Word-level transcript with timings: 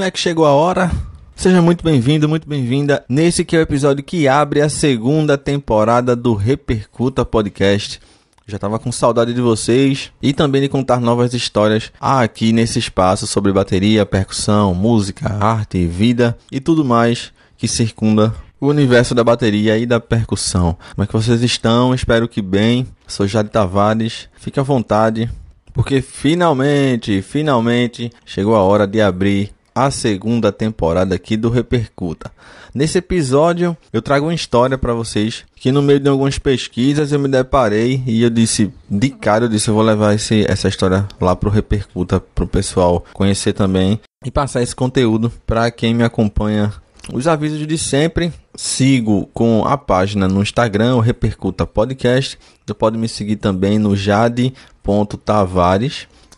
Não 0.00 0.06
é 0.06 0.10
que 0.10 0.18
chegou 0.18 0.46
a 0.46 0.54
hora? 0.54 0.90
Seja 1.36 1.60
muito 1.60 1.84
bem-vindo, 1.84 2.26
muito 2.26 2.48
bem-vinda 2.48 3.04
nesse 3.06 3.44
que 3.44 3.54
é 3.54 3.58
o 3.58 3.62
episódio 3.62 4.02
que 4.02 4.26
abre 4.26 4.62
a 4.62 4.68
segunda 4.70 5.36
temporada 5.36 6.16
do 6.16 6.32
Repercuta 6.32 7.22
Podcast. 7.22 8.00
Já 8.46 8.56
estava 8.56 8.78
com 8.78 8.90
saudade 8.90 9.34
de 9.34 9.42
vocês 9.42 10.10
e 10.22 10.32
também 10.32 10.62
de 10.62 10.70
contar 10.70 11.02
novas 11.02 11.34
histórias 11.34 11.92
aqui 12.00 12.50
nesse 12.50 12.78
espaço 12.78 13.26
sobre 13.26 13.52
bateria, 13.52 14.06
percussão, 14.06 14.72
música, 14.72 15.36
arte, 15.38 15.86
vida 15.86 16.34
e 16.50 16.60
tudo 16.60 16.82
mais 16.82 17.30
que 17.58 17.68
circunda 17.68 18.34
o 18.58 18.68
universo 18.68 19.14
da 19.14 19.22
bateria 19.22 19.76
e 19.76 19.84
da 19.84 20.00
percussão. 20.00 20.78
Como 20.94 21.04
é 21.04 21.06
que 21.06 21.12
vocês 21.12 21.42
estão? 21.42 21.92
Espero 21.92 22.26
que 22.26 22.40
bem. 22.40 22.86
Sou 23.06 23.26
Jade 23.26 23.50
Tavares. 23.50 24.30
Fique 24.38 24.58
à 24.58 24.62
vontade, 24.62 25.30
porque 25.74 26.00
finalmente, 26.00 27.20
finalmente 27.20 28.10
chegou 28.24 28.56
a 28.56 28.62
hora 28.62 28.86
de 28.86 29.02
abrir 29.02 29.52
a 29.74 29.90
segunda 29.90 30.52
temporada 30.52 31.14
aqui 31.14 31.36
do 31.36 31.50
Repercuta. 31.50 32.30
Nesse 32.74 32.98
episódio, 32.98 33.76
eu 33.92 34.00
trago 34.00 34.26
uma 34.26 34.34
história 34.34 34.78
para 34.78 34.94
vocês 34.94 35.44
que 35.56 35.72
no 35.72 35.82
meio 35.82 35.98
de 35.98 36.08
algumas 36.08 36.38
pesquisas 36.38 37.12
eu 37.12 37.18
me 37.18 37.28
deparei 37.28 38.02
e 38.06 38.22
eu 38.22 38.30
disse, 38.30 38.72
de 38.88 39.10
cara 39.10 39.46
eu 39.46 39.48
disse, 39.48 39.68
eu 39.68 39.74
vou 39.74 39.82
levar 39.82 40.14
esse, 40.14 40.44
essa 40.48 40.68
história 40.68 41.06
lá 41.20 41.34
pro 41.34 41.50
Repercuta 41.50 42.20
pro 42.20 42.46
pessoal 42.46 43.04
conhecer 43.12 43.52
também 43.52 44.00
e 44.24 44.30
passar 44.30 44.62
esse 44.62 44.76
conteúdo 44.76 45.32
para 45.46 45.70
quem 45.70 45.94
me 45.94 46.04
acompanha 46.04 46.72
os 47.12 47.26
avisos 47.26 47.66
de 47.66 47.76
sempre, 47.76 48.32
sigo 48.54 49.28
com 49.32 49.64
a 49.64 49.76
página 49.76 50.28
no 50.28 50.42
Instagram, 50.42 50.94
o 50.96 51.00
Repercuta 51.00 51.66
Podcast. 51.66 52.38
Você 52.64 52.72
pode 52.72 52.96
me 52.98 53.08
seguir 53.08 53.34
também 53.36 53.78
no 53.78 53.96
jade.tavares, 53.96 54.56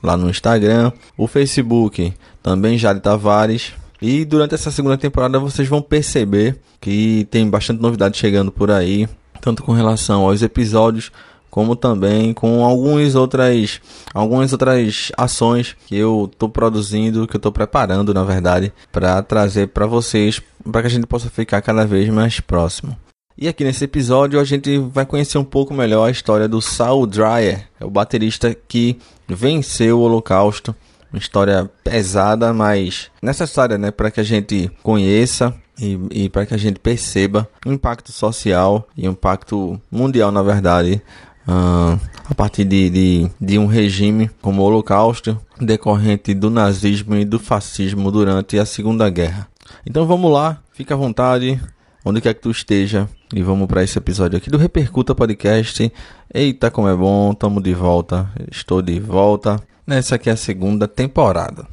lá 0.03 0.17
no 0.17 0.29
Instagram. 0.29 0.93
O 1.17 1.27
Facebook, 1.27 2.13
também 2.43 2.79
Jade 2.79 3.01
Tavares. 3.01 3.73
E 4.01 4.25
durante 4.25 4.55
essa 4.55 4.71
segunda 4.71 4.99
temporada 4.99 5.39
vocês 5.39 5.69
vão 5.69 5.81
perceber 5.81 6.59
que 6.81 7.27
tem 7.31 7.49
bastante 7.49 7.81
novidade 7.81 8.19
chegando 8.19 8.51
por 8.51 8.71
aí, 8.71 9.09
tanto 9.41 9.63
com 9.63 9.73
relação 9.73 10.23
aos 10.23 10.43
episódios 10.43 11.13
como 11.53 11.77
também 11.77 12.33
com 12.33 12.65
algumas 12.65 13.15
outras, 13.15 13.79
algumas 14.15 14.53
outras 14.53 15.13
ações 15.19 15.77
que 15.87 15.95
eu 15.95 16.31
estou 16.33 16.49
produzindo, 16.49 17.27
que 17.27 17.37
eu 17.37 17.39
estou 17.39 17.53
preparando, 17.53 18.15
na 18.15 18.25
verdade, 18.25 18.73
para 18.91 19.23
trazer 19.23 19.69
para 19.69 19.85
vocês, 19.85 20.41
para 20.65 20.81
que 20.81 20.87
a 20.87 20.91
gente 20.91 21.07
possa 21.07 21.29
ficar 21.29 21.61
cada 21.61 21.85
vez 21.85 22.09
mais 22.09 22.41
próximo. 22.41 22.97
E 23.37 23.49
aqui 23.49 23.65
nesse 23.65 23.85
episódio 23.85 24.39
a 24.39 24.45
gente 24.45 24.79
vai 24.79 25.07
conhecer 25.07 25.39
um 25.39 25.45
pouco 25.45 25.73
melhor 25.73 26.07
a 26.07 26.11
história 26.11 26.47
do 26.47 26.61
Saul 26.61 27.07
Dreyer, 27.07 27.67
é 27.81 27.85
o 27.85 27.91
baterista 27.91 28.55
que 28.69 28.99
venceu 29.27 29.99
o 29.99 30.03
Holocausto. 30.03 30.75
Uma 31.13 31.19
história 31.19 31.71
pesada, 31.85 32.55
mas 32.55 33.11
necessária, 33.23 33.77
né, 33.77 33.91
para 33.91 34.11
que 34.11 34.21
a 34.21 34.23
gente 34.23 34.71
conheça 34.83 35.55
e, 35.79 35.99
e 36.11 36.29
para 36.29 36.47
que 36.47 36.55
a 36.55 36.57
gente 36.59 36.79
perceba 36.79 37.49
o 37.67 37.73
impacto 37.73 38.13
social 38.13 38.89
e 38.97 39.07
o 39.07 39.13
impacto 39.13 39.81
mundial, 39.91 40.31
na 40.31 40.43
verdade, 40.43 41.03
Uh, 41.45 41.99
a 42.31 42.35
partir 42.37 42.65
de, 42.65 42.89
de, 42.89 43.31
de, 43.41 43.59
um 43.59 43.67
regime 43.67 44.31
como 44.41 44.63
o 44.63 44.65
Holocausto, 44.65 45.37
decorrente 45.61 46.33
do 46.35 46.49
nazismo 46.49 47.17
e 47.17 47.25
do 47.25 47.37
fascismo 47.37 48.13
durante 48.13 48.61
a 48.61 48.65
Segunda 48.65 49.11
Guerra. 49.11 49.49
Então 49.85 50.07
vamos 50.07 50.31
lá, 50.31 50.63
fica 50.73 50.95
à 50.95 50.97
vontade, 50.97 51.61
onde 52.05 52.21
quer 52.21 52.35
que 52.35 52.43
tu 52.43 52.51
esteja, 52.53 53.09
e 53.35 53.43
vamos 53.43 53.67
para 53.67 53.83
esse 53.83 53.97
episódio 53.99 54.37
aqui 54.37 54.51
do 54.51 54.59
Repercuta 54.59 55.15
Podcast. 55.15 55.91
Eita, 56.33 56.71
como 56.71 56.89
é 56.89 56.95
bom, 56.95 57.33
tamo 57.33 57.61
de 57.61 57.75
volta, 57.75 58.31
estou 58.51 58.83
de 58.83 59.01
volta. 59.01 59.61
Nessa 59.87 60.17
aqui 60.17 60.29
é 60.29 60.33
a 60.33 60.37
segunda 60.37 60.87
temporada. 60.87 61.67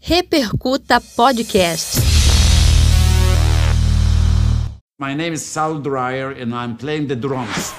Repercuta 0.00 1.00
Podcast. 1.00 2.00
My 4.98 5.14
name 5.14 5.34
is 5.34 5.42
Sal 5.42 5.80
Dreyer 5.80 6.30
and 6.30 6.54
I'm 6.54 6.76
playing 6.76 7.06
the 7.06 7.16
drums. 7.16 7.74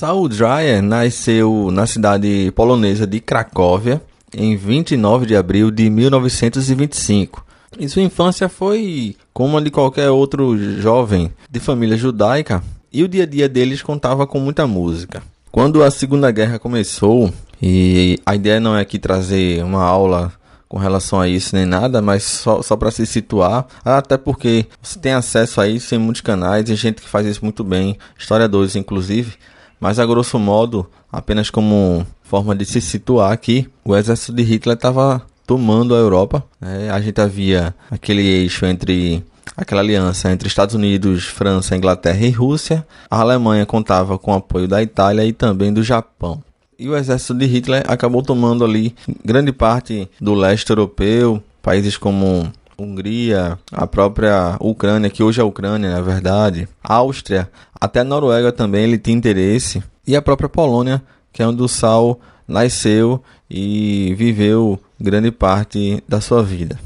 Saul 0.00 0.30
Dreyer 0.30 0.80
nasceu 0.80 1.68
na 1.70 1.86
cidade 1.86 2.50
polonesa 2.56 3.06
de 3.06 3.20
Cracóvia 3.20 4.00
em 4.34 4.56
29 4.56 5.26
de 5.26 5.36
abril 5.36 5.70
de 5.70 5.90
1925. 5.90 7.44
E 7.78 7.86
sua 7.86 8.00
infância 8.00 8.48
foi 8.48 9.14
como 9.34 9.58
a 9.58 9.60
de 9.60 9.70
qualquer 9.70 10.08
outro 10.08 10.56
jovem 10.80 11.30
de 11.50 11.60
família 11.60 11.98
judaica, 11.98 12.64
e 12.90 13.04
o 13.04 13.08
dia 13.08 13.24
a 13.24 13.26
dia 13.26 13.46
deles 13.46 13.82
contava 13.82 14.26
com 14.26 14.40
muita 14.40 14.66
música. 14.66 15.22
Quando 15.52 15.84
a 15.84 15.90
Segunda 15.90 16.30
Guerra 16.30 16.58
começou, 16.58 17.30
e 17.60 18.18
a 18.24 18.34
ideia 18.34 18.58
não 18.58 18.74
é 18.74 18.80
aqui 18.80 18.98
trazer 18.98 19.62
uma 19.62 19.84
aula 19.84 20.32
com 20.66 20.78
relação 20.78 21.20
a 21.20 21.28
isso 21.28 21.54
nem 21.54 21.66
nada, 21.66 22.00
mas 22.00 22.22
só, 22.22 22.62
só 22.62 22.74
para 22.74 22.90
se 22.90 23.04
situar, 23.04 23.66
até 23.84 24.16
porque 24.16 24.64
você 24.80 24.98
tem 24.98 25.12
acesso 25.12 25.60
a 25.60 25.68
isso 25.68 25.94
em 25.94 25.98
muitos 25.98 26.22
canais 26.22 26.70
e 26.70 26.74
gente 26.74 27.02
que 27.02 27.08
faz 27.08 27.26
isso 27.26 27.44
muito 27.44 27.62
bem, 27.62 27.98
historiadores 28.18 28.76
inclusive. 28.76 29.36
Mas 29.80 29.98
a 29.98 30.04
grosso 30.04 30.38
modo, 30.38 30.86
apenas 31.10 31.48
como 31.48 32.06
forma 32.22 32.54
de 32.54 32.64
se 32.66 32.80
situar 32.80 33.32
aqui, 33.32 33.66
o 33.84 33.96
exército 33.96 34.34
de 34.34 34.42
Hitler 34.42 34.76
estava 34.76 35.22
tomando 35.46 35.94
a 35.94 35.98
Europa. 35.98 36.44
Né? 36.60 36.90
A 36.90 37.00
gente 37.00 37.20
havia 37.20 37.74
aquele 37.90 38.22
eixo 38.22 38.66
entre 38.66 39.24
aquela 39.56 39.80
aliança 39.80 40.30
entre 40.30 40.46
Estados 40.46 40.74
Unidos, 40.74 41.24
França, 41.24 41.76
Inglaterra 41.76 42.24
e 42.24 42.30
Rússia. 42.30 42.86
A 43.10 43.20
Alemanha 43.20 43.66
contava 43.66 44.18
com 44.18 44.32
o 44.32 44.36
apoio 44.36 44.68
da 44.68 44.82
Itália 44.82 45.24
e 45.24 45.32
também 45.32 45.72
do 45.72 45.82
Japão. 45.82 46.42
E 46.78 46.88
o 46.88 46.96
exército 46.96 47.34
de 47.34 47.46
Hitler 47.46 47.82
acabou 47.88 48.22
tomando 48.22 48.64
ali 48.64 48.94
grande 49.24 49.52
parte 49.52 50.08
do 50.20 50.34
leste 50.34 50.70
europeu, 50.70 51.42
países 51.62 51.96
como 51.96 52.50
Hungria, 52.82 53.58
a 53.72 53.86
própria 53.86 54.56
Ucrânia, 54.60 55.10
que 55.10 55.22
hoje 55.22 55.40
é 55.40 55.42
a 55.42 55.46
Ucrânia, 55.46 55.90
na 55.90 56.00
verdade, 56.00 56.68
Áustria, 56.82 57.50
até 57.80 58.00
a 58.00 58.04
Noruega 58.04 58.50
também 58.50 58.84
ele 58.84 58.98
tinha 58.98 59.16
interesse, 59.16 59.82
e 60.06 60.16
a 60.16 60.22
própria 60.22 60.48
Polônia, 60.48 61.02
que 61.32 61.42
é 61.42 61.46
onde 61.46 61.62
o 61.62 61.68
Sal 61.68 62.18
nasceu 62.48 63.22
e 63.48 64.14
viveu 64.16 64.78
grande 64.98 65.30
parte 65.30 66.02
da 66.08 66.20
sua 66.20 66.42
vida. 66.42 66.78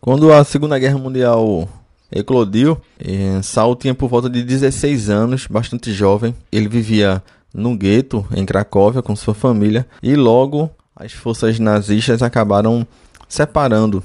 Quando 0.00 0.32
a 0.32 0.42
Segunda 0.42 0.78
Guerra 0.78 0.98
Mundial 0.98 1.68
eclodiu, 2.10 2.76
eh, 2.98 3.40
Saul 3.42 3.76
tinha 3.76 3.94
por 3.94 4.08
volta 4.08 4.28
de 4.28 4.42
16 4.42 5.08
anos, 5.08 5.46
bastante 5.46 5.92
jovem. 5.92 6.34
Ele 6.50 6.68
vivia 6.68 7.22
no 7.54 7.76
gueto 7.76 8.26
em 8.34 8.44
Cracóvia 8.44 9.02
com 9.02 9.14
sua 9.14 9.34
família 9.34 9.86
e 10.02 10.14
logo 10.14 10.70
as 10.94 11.12
forças 11.12 11.58
nazistas 11.58 12.22
acabaram 12.22 12.86
separando 13.28 14.02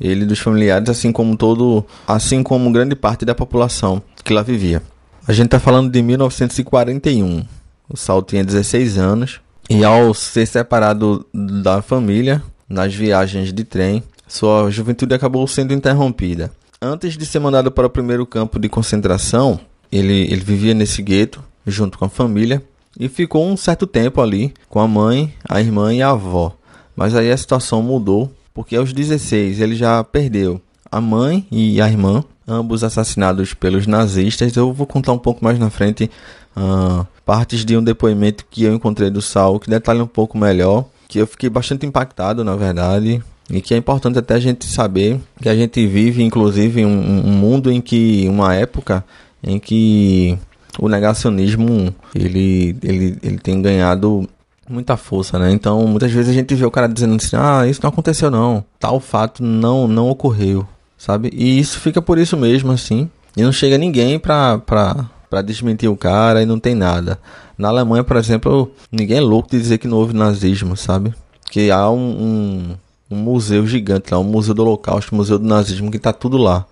ele 0.00 0.24
dos 0.24 0.38
familiares, 0.38 0.88
assim 0.88 1.12
como 1.12 1.36
todo, 1.36 1.84
assim 2.06 2.42
como 2.42 2.72
grande 2.72 2.96
parte 2.96 3.24
da 3.24 3.34
população 3.34 4.02
que 4.24 4.32
lá 4.32 4.42
vivia. 4.42 4.82
A 5.26 5.32
gente 5.32 5.46
está 5.46 5.60
falando 5.60 5.90
de 5.90 6.02
1941. 6.02 7.44
O 7.88 7.96
Saul 7.96 8.22
tinha 8.22 8.44
16 8.44 8.96
anos 8.98 9.40
e 9.68 9.84
ao 9.84 10.14
ser 10.14 10.46
separado 10.46 11.26
da 11.32 11.82
família 11.82 12.42
nas 12.68 12.94
viagens 12.94 13.52
de 13.52 13.64
trem, 13.64 14.02
sua 14.26 14.70
juventude 14.70 15.14
acabou 15.14 15.46
sendo 15.46 15.74
interrompida. 15.74 16.52
Antes 16.80 17.16
de 17.16 17.26
ser 17.26 17.40
mandado 17.40 17.70
para 17.70 17.86
o 17.86 17.90
primeiro 17.90 18.24
campo 18.24 18.58
de 18.58 18.68
concentração, 18.68 19.60
ele, 19.92 20.22
ele 20.22 20.40
vivia 20.40 20.72
nesse 20.72 21.02
gueto 21.02 21.42
junto 21.66 21.98
com 21.98 22.04
a 22.04 22.08
família 22.08 22.62
e 22.98 23.08
ficou 23.08 23.46
um 23.46 23.56
certo 23.56 23.86
tempo 23.86 24.20
ali 24.20 24.54
com 24.68 24.80
a 24.80 24.88
mãe, 24.88 25.34
a 25.48 25.60
irmã 25.60 25.92
e 25.92 26.00
a 26.00 26.10
avó. 26.10 26.56
Mas 26.96 27.14
aí 27.14 27.30
a 27.30 27.36
situação 27.36 27.82
mudou 27.82 28.32
porque 28.54 28.76
aos 28.76 28.92
16 28.92 29.60
ele 29.60 29.74
já 29.74 30.02
perdeu 30.04 30.60
a 30.90 31.00
mãe 31.00 31.46
e 31.50 31.80
a 31.80 31.88
irmã, 31.88 32.24
ambos 32.46 32.82
assassinados 32.82 33.54
pelos 33.54 33.86
nazistas. 33.86 34.56
Eu 34.56 34.72
vou 34.72 34.86
contar 34.86 35.12
um 35.12 35.18
pouco 35.18 35.44
mais 35.44 35.58
na 35.58 35.70
frente 35.70 36.10
uh, 36.56 37.06
partes 37.24 37.64
de 37.64 37.76
um 37.76 37.82
depoimento 37.82 38.44
que 38.50 38.64
eu 38.64 38.74
encontrei 38.74 39.10
do 39.10 39.22
Saul 39.22 39.60
que 39.60 39.70
detalha 39.70 40.02
um 40.02 40.06
pouco 40.06 40.36
melhor, 40.36 40.84
que 41.08 41.18
eu 41.18 41.26
fiquei 41.26 41.48
bastante 41.48 41.86
impactado, 41.86 42.44
na 42.44 42.56
verdade, 42.56 43.22
e 43.48 43.60
que 43.60 43.74
é 43.74 43.76
importante 43.76 44.18
até 44.18 44.34
a 44.34 44.40
gente 44.40 44.66
saber 44.66 45.20
que 45.40 45.48
a 45.48 45.54
gente 45.54 45.84
vive, 45.86 46.22
inclusive, 46.22 46.84
um, 46.84 47.26
um 47.26 47.32
mundo 47.32 47.70
em 47.70 47.80
que, 47.80 48.26
uma 48.28 48.54
época 48.54 49.04
em 49.42 49.58
que 49.58 50.38
o 50.78 50.88
negacionismo 50.88 51.94
ele, 52.14 52.76
ele, 52.82 53.18
ele 53.22 53.38
tem 53.38 53.60
ganhado 53.60 54.28
muita 54.70 54.96
força, 54.96 55.38
né? 55.38 55.52
Então, 55.52 55.86
muitas 55.86 56.10
vezes 56.12 56.30
a 56.30 56.34
gente 56.34 56.54
vê 56.54 56.64
o 56.64 56.70
cara 56.70 56.88
dizendo 56.88 57.16
assim: 57.16 57.36
"Ah, 57.36 57.66
isso 57.66 57.80
não 57.82 57.90
aconteceu 57.90 58.30
não. 58.30 58.64
Tal 58.78 59.00
fato 59.00 59.42
não 59.42 59.88
não 59.88 60.08
ocorreu", 60.08 60.66
sabe? 60.96 61.30
E 61.32 61.58
isso 61.58 61.78
fica 61.80 62.00
por 62.00 62.18
isso 62.18 62.36
mesmo 62.36 62.72
assim. 62.72 63.08
E 63.36 63.42
não 63.42 63.52
chega 63.52 63.78
ninguém 63.78 64.18
pra, 64.18 64.58
pra, 64.58 65.06
pra 65.28 65.42
desmentir 65.42 65.88
o 65.88 65.96
cara 65.96 66.42
e 66.42 66.46
não 66.46 66.58
tem 66.58 66.74
nada. 66.74 67.18
Na 67.56 67.68
Alemanha, 67.68 68.02
por 68.02 68.16
exemplo, 68.16 68.72
ninguém 68.90 69.18
é 69.18 69.20
louco 69.20 69.50
de 69.50 69.58
dizer 69.58 69.78
que 69.78 69.86
não 69.86 69.98
houve 69.98 70.14
nazismo, 70.14 70.76
sabe? 70.76 71.14
Que 71.50 71.70
há 71.70 71.88
um, 71.90 71.96
um, 71.98 72.76
um 73.10 73.16
museu 73.16 73.66
gigante 73.66 74.12
lá, 74.12 74.18
um 74.18 74.24
museu 74.24 74.54
do 74.54 74.62
Holocausto, 74.62 75.14
um 75.14 75.18
museu 75.18 75.38
do 75.38 75.46
nazismo, 75.46 75.90
que 75.90 75.96
está 75.96 76.12
tudo 76.12 76.36
lá, 76.36 76.66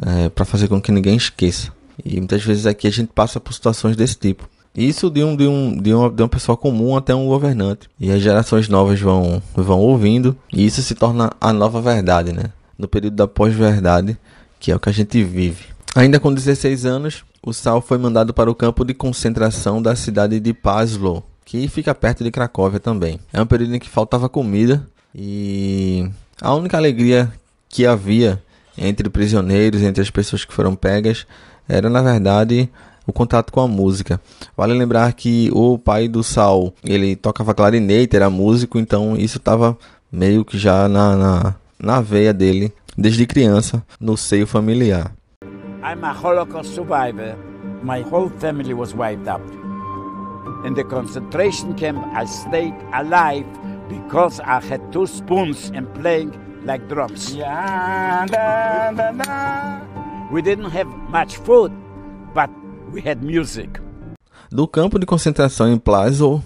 é, 0.00 0.28
para 0.28 0.44
fazer 0.44 0.68
com 0.68 0.80
que 0.80 0.92
ninguém 0.92 1.16
esqueça. 1.16 1.72
E 2.04 2.18
muitas 2.18 2.42
vezes 2.44 2.66
aqui 2.66 2.86
a 2.86 2.92
gente 2.92 3.10
passa 3.12 3.40
por 3.40 3.52
situações 3.52 3.96
desse 3.96 4.16
tipo. 4.16 4.48
Isso 4.78 5.10
de 5.10 5.24
um, 5.24 5.34
de 5.34 5.44
um, 5.44 5.76
de 5.76 5.92
uma, 5.92 6.08
de 6.08 6.22
uma 6.22 6.28
pessoa 6.28 6.56
comum 6.56 6.96
até 6.96 7.12
um 7.12 7.26
governante. 7.26 7.90
E 7.98 8.12
as 8.12 8.22
gerações 8.22 8.68
novas 8.68 9.00
vão, 9.00 9.42
vão 9.52 9.80
ouvindo, 9.80 10.36
e 10.52 10.64
isso 10.64 10.80
se 10.82 10.94
torna 10.94 11.32
a 11.40 11.52
nova 11.52 11.80
verdade, 11.80 12.32
né? 12.32 12.44
No 12.78 12.86
período 12.86 13.16
da 13.16 13.26
pós-verdade, 13.26 14.16
que 14.60 14.70
é 14.70 14.76
o 14.76 14.78
que 14.78 14.88
a 14.88 14.92
gente 14.92 15.24
vive. 15.24 15.64
Ainda 15.96 16.20
com 16.20 16.32
16 16.32 16.86
anos, 16.86 17.24
o 17.42 17.52
Sal 17.52 17.80
foi 17.80 17.98
mandado 17.98 18.32
para 18.32 18.48
o 18.48 18.54
campo 18.54 18.84
de 18.84 18.94
concentração 18.94 19.82
da 19.82 19.96
cidade 19.96 20.38
de 20.38 20.54
Pazlo, 20.54 21.24
que 21.44 21.66
fica 21.66 21.92
perto 21.92 22.22
de 22.22 22.30
Cracóvia 22.30 22.78
também. 22.78 23.18
É 23.32 23.42
um 23.42 23.46
período 23.46 23.74
em 23.74 23.80
que 23.80 23.88
faltava 23.88 24.28
comida 24.28 24.86
e 25.12 26.08
a 26.40 26.54
única 26.54 26.76
alegria 26.76 27.32
que 27.68 27.84
havia 27.84 28.40
entre 28.76 29.10
prisioneiros, 29.10 29.82
entre 29.82 30.00
as 30.00 30.10
pessoas 30.10 30.44
que 30.44 30.54
foram 30.54 30.76
pegas, 30.76 31.26
era 31.68 31.90
na 31.90 32.00
verdade 32.00 32.70
o 33.08 33.12
contato 33.12 33.50
com 33.50 33.60
a 33.60 33.66
música. 33.66 34.20
Vale 34.54 34.74
lembrar 34.74 35.10
que 35.14 35.50
o 35.54 35.78
pai 35.78 36.06
do 36.06 36.22
Sal, 36.22 36.74
ele 36.84 37.16
tocava 37.16 37.54
clarinete, 37.54 38.14
era 38.14 38.28
músico, 38.28 38.78
então 38.78 39.16
isso 39.16 39.38
estava 39.38 39.76
meio 40.12 40.44
que 40.44 40.58
já 40.58 40.86
na, 40.88 41.16
na, 41.16 41.54
na 41.82 42.00
veia 42.02 42.34
dele 42.34 42.70
desde 42.96 43.26
criança, 43.26 43.82
no 43.98 44.14
seio 44.16 44.46
familiar. 44.46 45.10
I'm 45.82 46.04
a 46.04 46.12
Holocaust 46.12 46.74
survivor. 46.74 47.34
My 47.82 48.02
whole 48.02 48.28
family 48.38 48.74
was 48.74 48.92
wiped 48.92 49.26
out. 49.26 49.40
In 50.66 50.74
the 50.74 50.84
concentration 50.84 51.74
camp, 51.74 52.04
I 52.14 52.26
stayed 52.26 52.74
alive 52.92 53.46
because 53.88 54.40
I 54.40 54.60
had 54.60 54.92
two 54.92 55.06
spoons 55.06 55.70
and 55.74 55.86
playing 55.94 56.32
like 56.66 56.86
drums. 56.88 57.32
We 60.30 60.42
didn't 60.42 60.70
have 60.72 60.88
much 61.08 61.36
food, 61.36 61.72
but 62.34 62.50
we 62.92 63.00
had 63.00 63.22
music. 63.22 63.80
Do 64.50 64.66
campo 64.66 64.98
de 64.98 65.06
concentração 65.06 65.70
em 65.72 65.78
Plaszow, 65.78 66.42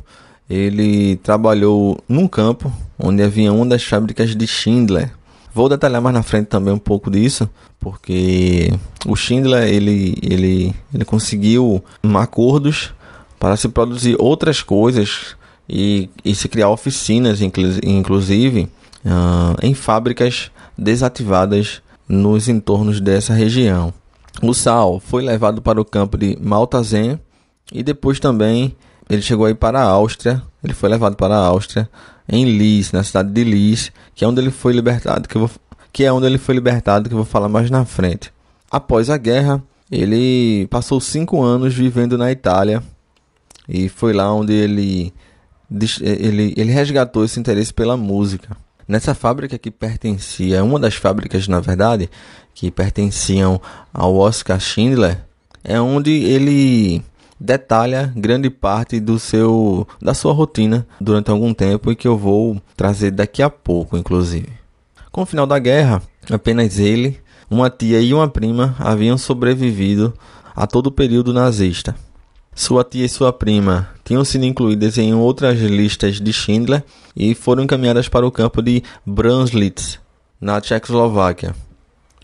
ele 0.49 1.17
trabalhou 1.17 1.99
num 2.09 2.27
campo 2.27 2.73
onde 2.99 3.23
havia 3.23 3.53
uma 3.53 3.67
das 3.67 3.85
fábricas 3.85 4.35
de 4.35 4.47
Schindler, 4.47 5.11
Vou 5.55 5.69
detalhar 5.69 6.01
mais 6.01 6.15
na 6.15 6.23
frente 6.23 6.47
também 6.47 6.73
um 6.73 6.79
pouco 6.79 7.11
disso, 7.11 7.49
porque 7.79 8.73
o 9.07 9.15
Schindler 9.15 9.69
ele, 9.69 10.17
ele, 10.23 10.75
ele 10.95 11.05
conseguiu 11.05 11.85
acordos 12.15 12.95
para 13.39 13.55
se 13.57 13.69
produzir 13.69 14.17
outras 14.19 14.63
coisas 14.63 15.37
e, 15.69 16.09
e 16.25 16.35
se 16.35 16.49
criar 16.49 16.71
oficinas, 16.71 17.41
inclusive, 17.43 18.63
uh, 19.05 19.55
em 19.63 19.75
fábricas 19.75 20.51
desativadas 20.77 21.83
nos 22.09 22.49
entornos 22.49 22.99
dessa 22.99 23.35
região. 23.35 23.93
O 24.41 24.55
Sal 24.55 24.99
foi 25.01 25.23
levado 25.23 25.61
para 25.61 25.81
o 25.81 25.85
campo 25.85 26.17
de 26.17 26.39
Maltazen 26.41 27.21
e 27.73 27.83
depois 27.83 28.19
também 28.19 28.75
ele 29.09 29.23
chegou 29.23 29.47
aí 29.47 29.55
para 29.55 29.81
a 29.81 29.85
Áustria. 29.85 30.43
Ele 30.65 30.73
foi 30.73 30.89
levado 30.89 31.17
para 31.17 31.35
a 31.35 31.47
Áustria 31.47 31.89
em 32.29 32.45
Lis, 32.45 32.93
na 32.93 33.03
cidade 33.03 33.31
de 33.31 33.45
Lis, 33.45 33.93
que 34.15 34.25
é 34.25 34.29
onde 34.29 34.41
ele 34.41 34.51
foi 34.51 34.73
libertado, 34.73 35.29
que, 35.29 35.37
vou, 35.37 35.51
que 35.93 36.05
é 36.05 36.13
onde 36.13 36.27
ele 36.27 36.39
foi 36.39 36.55
libertado, 36.55 37.09
que 37.09 37.15
eu 37.15 37.19
vou 37.19 37.27
falar 37.27 37.49
mais 37.49 37.71
na 37.71 37.85
frente. 37.85 38.33
Após 38.71 39.11
a 39.11 39.17
guerra, 39.17 39.63
ele 39.91 40.67
passou 40.69 41.01
cinco 41.01 41.43
anos 41.43 41.75
vivendo 41.75 42.17
na 42.17 42.33
Itália 42.33 42.83
e 43.69 43.89
foi 43.89 44.13
lá 44.13 44.33
onde 44.33 44.53
ele, 44.53 45.13
ele, 46.01 46.55
ele 46.57 46.73
resgatou 46.73 47.25
esse 47.25 47.39
interesse 47.39 47.73
pela 47.75 47.97
música. 47.97 48.57
Nessa 48.93 49.15
fábrica 49.15 49.57
que 49.57 49.71
pertencia, 49.71 50.63
uma 50.63 50.79
das 50.79 50.97
fábricas, 50.97 51.49
na 51.49 51.61
verdade, 51.61 52.11
que 52.53 52.71
pertenciam 52.71 53.59
ao 53.91 54.15
Oscar 54.15 54.61
Schindler, 54.61 55.25
é 55.65 55.81
onde 55.81 56.11
ele 56.11 57.03
detalha 57.41 58.13
grande 58.15 58.51
parte 58.51 59.01
do 59.01 59.19
seu 59.19 59.89
da 59.99 60.13
sua 60.13 60.35
rotina 60.35 60.87
durante 61.01 61.31
algum 61.31 61.55
tempo 61.55 61.91
e 61.91 61.97
que 61.97 62.07
eu 62.07 62.19
vou 62.19 62.61
trazer 62.77 63.13
daqui 63.13 63.43
a 63.43 63.49
pouco, 63.49 63.97
inclusive. 63.97 64.51
Com 65.11 65.23
o 65.23 65.27
final 65.27 65.47
da 65.47 65.59
guerra, 65.59 66.03
apenas 66.31 66.79
ele, 66.79 67.19
uma 67.51 67.71
tia 67.71 67.99
e 67.99 68.13
uma 68.13 68.29
prima 68.29 68.77
haviam 68.79 69.17
sobrevivido 69.17 70.13
a 70.55 70.67
todo 70.67 70.89
o 70.89 70.93
período 70.93 71.33
nazista. 71.33 71.97
Sua 72.55 72.85
tia 72.85 73.07
e 73.07 73.09
sua 73.09 73.33
prima 73.33 73.89
tinham 74.05 74.25
sido 74.25 74.45
incluídas 74.45 74.99
em 74.99 75.15
outras 75.15 75.59
listas 75.59 76.21
de 76.21 76.33
Schindler 76.33 76.85
e 77.17 77.35
foram 77.35 77.63
encaminhadas 77.63 78.09
para 78.09 78.27
o 78.27 78.31
campo 78.31 78.61
de 78.61 78.83
Brunslitz, 79.07 79.99
na 80.41 80.61
Tchecoslováquia, 80.61 81.55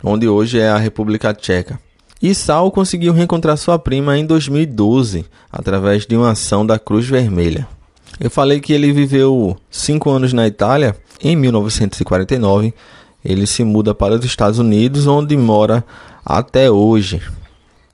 onde 0.05 0.29
hoje 0.29 0.59
é 0.59 0.69
a 0.69 0.77
República 0.77 1.33
Tcheca. 1.33 1.81
E 2.21 2.35
Sal 2.35 2.71
conseguiu 2.71 3.13
reencontrar 3.13 3.57
sua 3.57 3.79
prima 3.79 4.19
em 4.19 4.27
2012, 4.27 5.25
através 5.51 6.05
de 6.05 6.17
uma 6.17 6.33
ação 6.33 6.67
da 6.67 6.79
Cruz 6.79 7.07
Vermelha. 7.09 7.67
Eu 8.21 8.29
falei 8.29 8.61
que 8.61 8.73
ele 8.73 8.93
viveu 8.93 9.57
cinco 9.71 10.11
anos 10.11 10.33
na 10.33 10.47
Itália. 10.47 10.97
Em 11.23 11.37
1949, 11.37 12.75
ele 13.25 13.47
se 13.47 13.63
muda 13.63 13.95
para 13.95 14.15
os 14.15 14.25
Estados 14.25 14.59
Unidos, 14.59 15.07
onde 15.07 15.37
mora 15.37 15.85
até 16.25 16.69
hoje. 16.71 17.23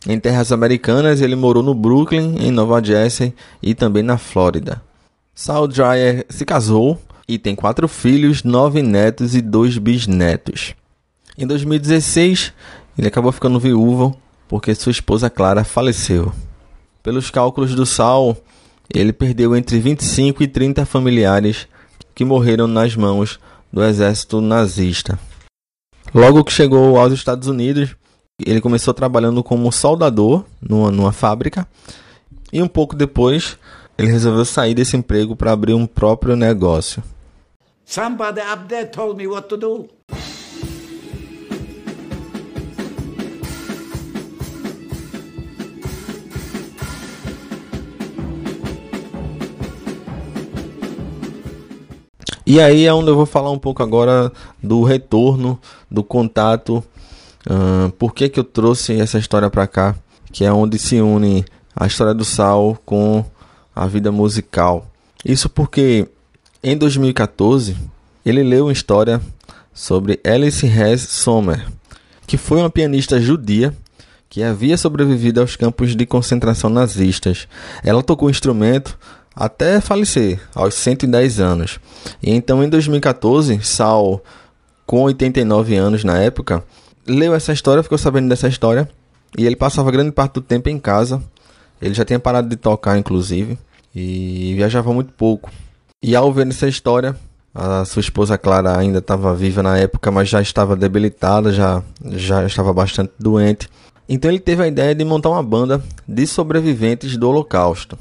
Em 0.07 0.21
terras 0.21 0.53
americanas, 0.53 1.21
ele 1.21 1.35
morou 1.35 1.63
no 1.63 1.75
Brooklyn, 1.75 2.37
em 2.39 2.51
Nova 2.51 2.83
Jersey 2.83 3.35
e 3.63 3.75
também 3.75 4.03
na 4.03 4.19
Flórida. 4.19 4.83
Sal 5.35 5.67
Dreyer 5.67 6.27
se 6.29 6.45
casou 6.45 7.01
e 7.27 7.39
tem 7.39 7.57
quatro 7.57 7.89
filhos, 7.89 8.45
nove 8.45 8.83
netos 8.83 9.35
e 9.35 9.41
dois 9.41 9.79
bisnetos. 9.79 10.75
Em 11.37 11.47
2016, 11.47 12.53
ele 12.99 13.09
acabou 13.09 13.33
ficando 13.33 13.59
viúvo 13.59 14.17
porque 14.47 14.75
sua 14.75 14.93
esposa 14.93 15.31
Clara 15.31 15.65
faleceu. 15.65 16.33
Pelos 17.03 17.31
cálculos 17.31 17.75
do 17.75 17.87
Sal, 17.87 18.37
ele 18.95 19.13
perdeu 19.13 19.57
entre 19.57 19.81
25 19.81 20.43
e 20.43 20.47
30 20.47 20.85
familiares 20.85 21.67
que 22.15 22.25
morreram 22.25 22.67
nas 22.67 22.95
mãos 22.95 23.41
do 23.73 23.83
exército 23.83 24.41
nazista. 24.41 25.19
Logo 26.15 26.45
que 26.45 26.53
chegou 26.53 26.97
aos 26.99 27.13
Estados 27.13 27.49
Unidos, 27.49 27.97
ele 28.43 28.61
começou 28.61 28.93
trabalhando 28.93 29.45
como 29.45 29.71
soldador 29.71 30.45
numa, 30.61 30.91
numa 30.91 31.13
fábrica 31.13 31.69
e 32.53 32.61
um 32.61 32.67
pouco 32.67 32.97
depois 32.97 33.57
ele 33.97 34.11
resolveu 34.11 34.45
sair 34.45 34.75
desse 34.75 34.97
emprego 34.97 35.37
para 35.37 35.53
abrir 35.53 35.75
um 35.75 35.87
próprio 35.87 36.35
negócio. 36.35 37.03
Somebody 37.85 38.41
up 38.41 38.67
there 38.67 38.87
told 38.87 39.17
me 39.17 39.29
what 39.29 39.49
to 39.49 39.57
do. 39.57 39.89
E 52.47 52.61
aí 52.61 52.85
é 52.85 52.93
onde 52.93 53.11
eu 53.11 53.15
vou 53.15 53.27
falar 53.27 53.51
um 53.51 53.59
pouco 53.59 53.83
agora 53.83 54.33
do 54.63 54.83
retorno, 54.83 55.59
do 55.91 56.03
contato. 56.03 56.85
Uh, 57.47 57.91
por 57.93 58.15
que, 58.15 58.29
que 58.29 58.41
eu 58.41 58.45
trouxe 58.45 58.99
essa 59.01 59.19
história 59.19 59.51
para 59.51 59.67
cá? 59.67 59.95
Que 60.33 60.45
é 60.45 60.53
onde 60.53 60.79
se 60.79 61.01
une 61.01 61.45
a 61.77 61.87
história 61.87 62.15
do 62.15 62.25
Sal 62.25 62.79
com 62.85 63.25
a 63.75 63.87
vida 63.87 64.11
musical. 64.13 64.87
Isso 65.25 65.49
porque 65.49 66.07
em 66.63 66.77
2014 66.77 67.77
ele 68.25 68.43
leu 68.43 68.67
uma 68.67 68.73
história 68.73 69.21
sobre 69.73 70.21
Alice 70.25 70.65
Hess 70.65 71.03
Sommer, 71.03 71.67
que 72.27 72.37
foi 72.37 72.59
uma 72.59 72.71
pianista 72.71 73.21
judia 73.21 73.75
que 74.31 74.43
havia 74.43 74.77
sobrevivido 74.77 75.41
aos 75.41 75.57
campos 75.57 75.95
de 75.95 76.07
concentração 76.07 76.71
nazistas. 76.71 77.47
Ela 77.85 78.03
tocou 78.03 78.29
o 78.29 78.31
instrumento 78.31 78.99
até 79.35 79.81
falecer, 79.81 80.41
aos 80.55 80.75
110 80.75 81.41
anos. 81.41 81.79
E 82.23 82.33
então, 82.33 82.63
em 82.63 82.69
2014, 82.69 83.61
Sal, 83.63 84.23
com 84.87 85.03
89 85.03 85.77
anos 85.77 86.05
na 86.05 86.19
época, 86.19 86.65
leu 87.07 87.35
essa 87.35 87.53
história, 87.53 87.83
ficou 87.83 87.99
sabendo 87.99 88.29
dessa 88.29 88.49
história, 88.49 88.89
e 89.37 89.47
ele 89.47 89.57
passava 89.57 89.91
grande 89.91 90.13
parte 90.13 90.35
do 90.35 90.41
tempo 90.41 90.69
em 90.69 90.79
casa. 90.79 91.23
Ele 91.81 91.95
já 91.95 92.05
tinha 92.05 92.19
parado 92.19 92.49
de 92.49 92.57
tocar, 92.57 92.97
inclusive, 92.97 93.59
e 93.95 94.55
viajava 94.55 94.93
muito 94.93 95.13
pouco. 95.13 95.51
E 96.03 96.15
ao 96.15 96.33
ver 96.33 96.47
essa 96.47 96.69
história, 96.69 97.17
a 97.55 97.85
sua 97.85 98.01
esposa 98.01 98.37
Clara 98.37 98.77
ainda 98.77 98.99
estava 98.99 99.35
viva 99.35 99.63
na 99.63 99.79
época, 99.79 100.11
mas 100.11 100.29
já 100.29 100.41
estava 100.41 100.75
debilitada, 100.75 101.53
já, 101.53 101.83
já 102.05 102.45
estava 102.45 102.73
bastante 102.73 103.13
doente. 103.19 103.69
Então 104.09 104.31
ele 104.31 104.41
teve 104.41 104.63
a 104.63 104.67
ideia 104.67 104.95
de 104.95 105.05
montar 105.05 105.31
uma 105.31 105.43
banda 105.43 105.83
de 106.07 106.27
sobreviventes 106.27 107.17
do 107.17 107.29
Holocausto. 107.29 107.99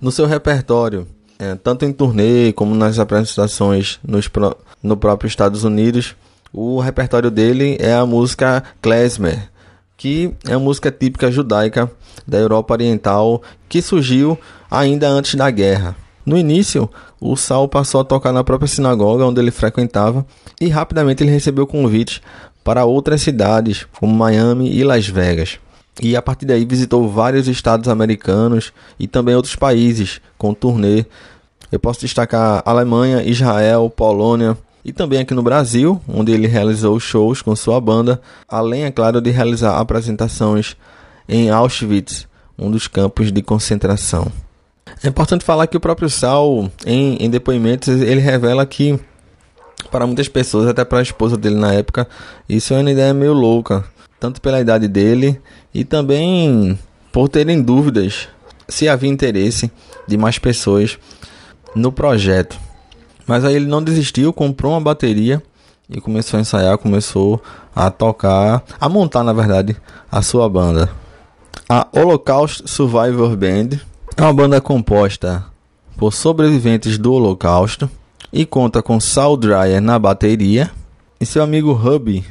No 0.00 0.12
seu 0.12 0.26
repertório, 0.26 1.06
é, 1.38 1.54
tanto 1.54 1.84
em 1.84 1.92
turnê 1.92 2.52
como 2.52 2.74
nas 2.74 2.98
apresentações 2.98 3.98
nos 4.06 4.28
pro, 4.28 4.56
no 4.82 4.96
próprio 4.96 5.26
Estados 5.26 5.64
Unidos, 5.64 6.14
o 6.52 6.80
repertório 6.80 7.30
dele 7.30 7.76
é 7.80 7.92
a 7.94 8.04
música 8.04 8.62
klezmer, 8.82 9.48
que 9.96 10.32
é 10.48 10.56
uma 10.56 10.64
música 10.64 10.90
típica 10.90 11.30
judaica 11.30 11.90
da 12.26 12.38
Europa 12.38 12.74
Oriental 12.74 13.42
que 13.68 13.80
surgiu 13.80 14.38
ainda 14.70 15.08
antes 15.08 15.34
da 15.34 15.50
guerra. 15.50 15.94
No 16.24 16.36
início, 16.36 16.88
o 17.20 17.36
Saul 17.36 17.68
passou 17.68 18.00
a 18.00 18.04
tocar 18.04 18.32
na 18.32 18.44
própria 18.44 18.68
sinagoga 18.68 19.24
onde 19.24 19.40
ele 19.40 19.50
frequentava 19.50 20.26
e 20.60 20.68
rapidamente 20.68 21.22
ele 21.22 21.30
recebeu 21.30 21.66
convites 21.66 22.20
para 22.62 22.84
outras 22.84 23.22
cidades, 23.22 23.86
como 23.98 24.14
Miami 24.14 24.70
e 24.74 24.84
Las 24.84 25.06
Vegas. 25.06 25.58
E 26.00 26.16
a 26.16 26.22
partir 26.22 26.46
daí 26.46 26.64
visitou 26.64 27.08
vários 27.08 27.48
estados 27.48 27.88
americanos 27.88 28.72
e 28.98 29.06
também 29.06 29.34
outros 29.34 29.56
países 29.56 30.20
com 30.38 30.54
turnê. 30.54 31.04
Eu 31.70 31.78
posso 31.78 32.00
destacar 32.00 32.62
Alemanha, 32.64 33.22
Israel, 33.22 33.90
Polônia 33.94 34.56
e 34.84 34.92
também 34.92 35.20
aqui 35.20 35.34
no 35.34 35.42
Brasil, 35.42 36.00
onde 36.08 36.32
ele 36.32 36.46
realizou 36.46 36.98
shows 36.98 37.42
com 37.42 37.54
sua 37.54 37.80
banda, 37.80 38.20
além, 38.48 38.84
é 38.84 38.90
claro, 38.90 39.20
de 39.20 39.30
realizar 39.30 39.78
apresentações 39.78 40.76
em 41.28 41.50
Auschwitz, 41.50 42.26
um 42.58 42.70
dos 42.70 42.88
campos 42.88 43.30
de 43.30 43.42
concentração. 43.42 44.30
É 45.02 45.08
importante 45.08 45.44
falar 45.44 45.66
que 45.66 45.76
o 45.76 45.80
próprio 45.80 46.10
Sal, 46.10 46.70
em, 46.86 47.16
em 47.16 47.30
depoimentos, 47.30 47.88
ele 47.88 48.20
revela 48.20 48.66
que 48.66 48.98
para 49.90 50.06
muitas 50.06 50.28
pessoas, 50.28 50.68
até 50.68 50.84
para 50.84 50.98
a 50.98 51.02
esposa 51.02 51.36
dele 51.36 51.56
na 51.56 51.72
época, 51.72 52.06
isso 52.48 52.74
é 52.74 52.80
uma 52.80 52.90
ideia 52.90 53.14
meio 53.14 53.32
louca, 53.32 53.84
tanto 54.18 54.40
pela 54.40 54.60
idade 54.60 54.86
dele 54.88 55.40
e 55.72 55.84
também 55.84 56.78
por 57.12 57.28
terem 57.28 57.62
dúvidas 57.62 58.28
se 58.68 58.88
havia 58.88 59.10
interesse 59.10 59.70
de 60.06 60.16
mais 60.16 60.38
pessoas 60.38 60.98
no 61.74 61.90
projeto. 61.90 62.58
Mas 63.30 63.44
aí 63.44 63.54
ele 63.54 63.66
não 63.66 63.80
desistiu, 63.80 64.32
comprou 64.32 64.72
uma 64.72 64.80
bateria 64.80 65.40
e 65.88 66.00
começou 66.00 66.36
a 66.36 66.40
ensaiar, 66.40 66.76
começou 66.78 67.40
a 67.72 67.88
tocar, 67.88 68.64
a 68.80 68.88
montar 68.88 69.22
na 69.22 69.32
verdade 69.32 69.76
a 70.10 70.20
sua 70.20 70.48
banda. 70.48 70.90
A 71.68 71.86
Holocaust 71.92 72.68
Survivor 72.68 73.36
Band 73.36 73.78
é 74.16 74.22
uma 74.22 74.34
banda 74.34 74.60
composta 74.60 75.44
por 75.96 76.12
sobreviventes 76.12 76.98
do 76.98 77.12
Holocausto 77.12 77.88
e 78.32 78.44
conta 78.44 78.82
com 78.82 78.98
Sal 78.98 79.36
Dryer 79.36 79.80
na 79.80 79.96
bateria 79.96 80.68
e 81.20 81.24
seu 81.24 81.40
amigo 81.40 81.70
Hubby 81.70 82.24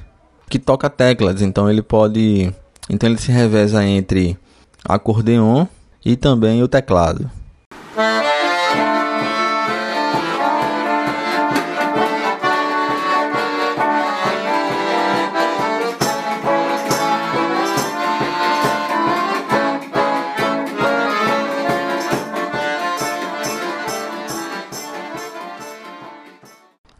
que 0.50 0.60
toca 0.60 0.90
teclas, 0.90 1.42
então 1.42 1.70
ele 1.70 1.82
pode, 1.82 2.54
então 2.90 3.10
ele 3.10 3.20
se 3.20 3.32
reveza 3.32 3.86
entre 3.86 4.38
acordeon 4.84 5.66
e 6.04 6.18
também 6.18 6.62
o 6.62 6.68
teclado. 6.68 7.32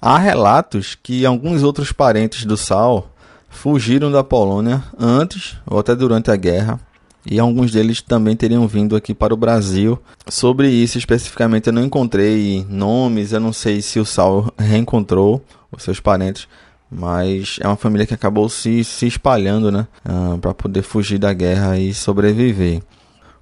Há 0.02 0.18
relatos 0.18 0.96
que 1.02 1.26
alguns 1.26 1.62
outros 1.62 1.92
parentes 1.92 2.46
do 2.46 2.56
Sal 2.56 3.12
fugiram 3.50 4.10
da 4.10 4.24
Polônia 4.24 4.82
antes 4.98 5.58
ou 5.68 5.78
até 5.78 5.94
durante 5.94 6.32
a 6.32 6.38
guerra, 6.38 6.80
e 7.26 7.38
alguns 7.38 7.72
deles 7.72 8.02
também 8.02 8.34
teriam 8.34 8.66
vindo 8.66 8.96
aqui 8.96 9.14
para 9.14 9.34
o 9.34 9.38
Brasil. 9.38 10.00
Sobre 10.30 10.70
isso 10.70 10.98
especificamente 10.98 11.68
eu 11.68 11.74
não 11.74 11.84
encontrei 11.84 12.66
nomes, 12.70 13.34
eu 13.34 13.42
não 13.42 13.52
sei 13.52 13.82
se 13.82 14.00
o 14.00 14.06
Sal 14.06 14.54
reencontrou 14.58 15.44
os 15.70 15.84
seus 15.84 16.00
parentes, 16.00 16.48
mas 16.90 17.58
é 17.60 17.68
uma 17.68 17.76
família 17.76 18.08
que 18.08 18.14
acabou 18.14 18.48
se, 18.48 18.86
se 18.86 19.06
espalhando, 19.06 19.70
né, 19.70 19.86
uh, 20.06 20.38
para 20.38 20.54
poder 20.54 20.82
fugir 20.82 21.20
da 21.20 21.34
guerra 21.34 21.78
e 21.78 21.94
sobreviver. 21.94 22.82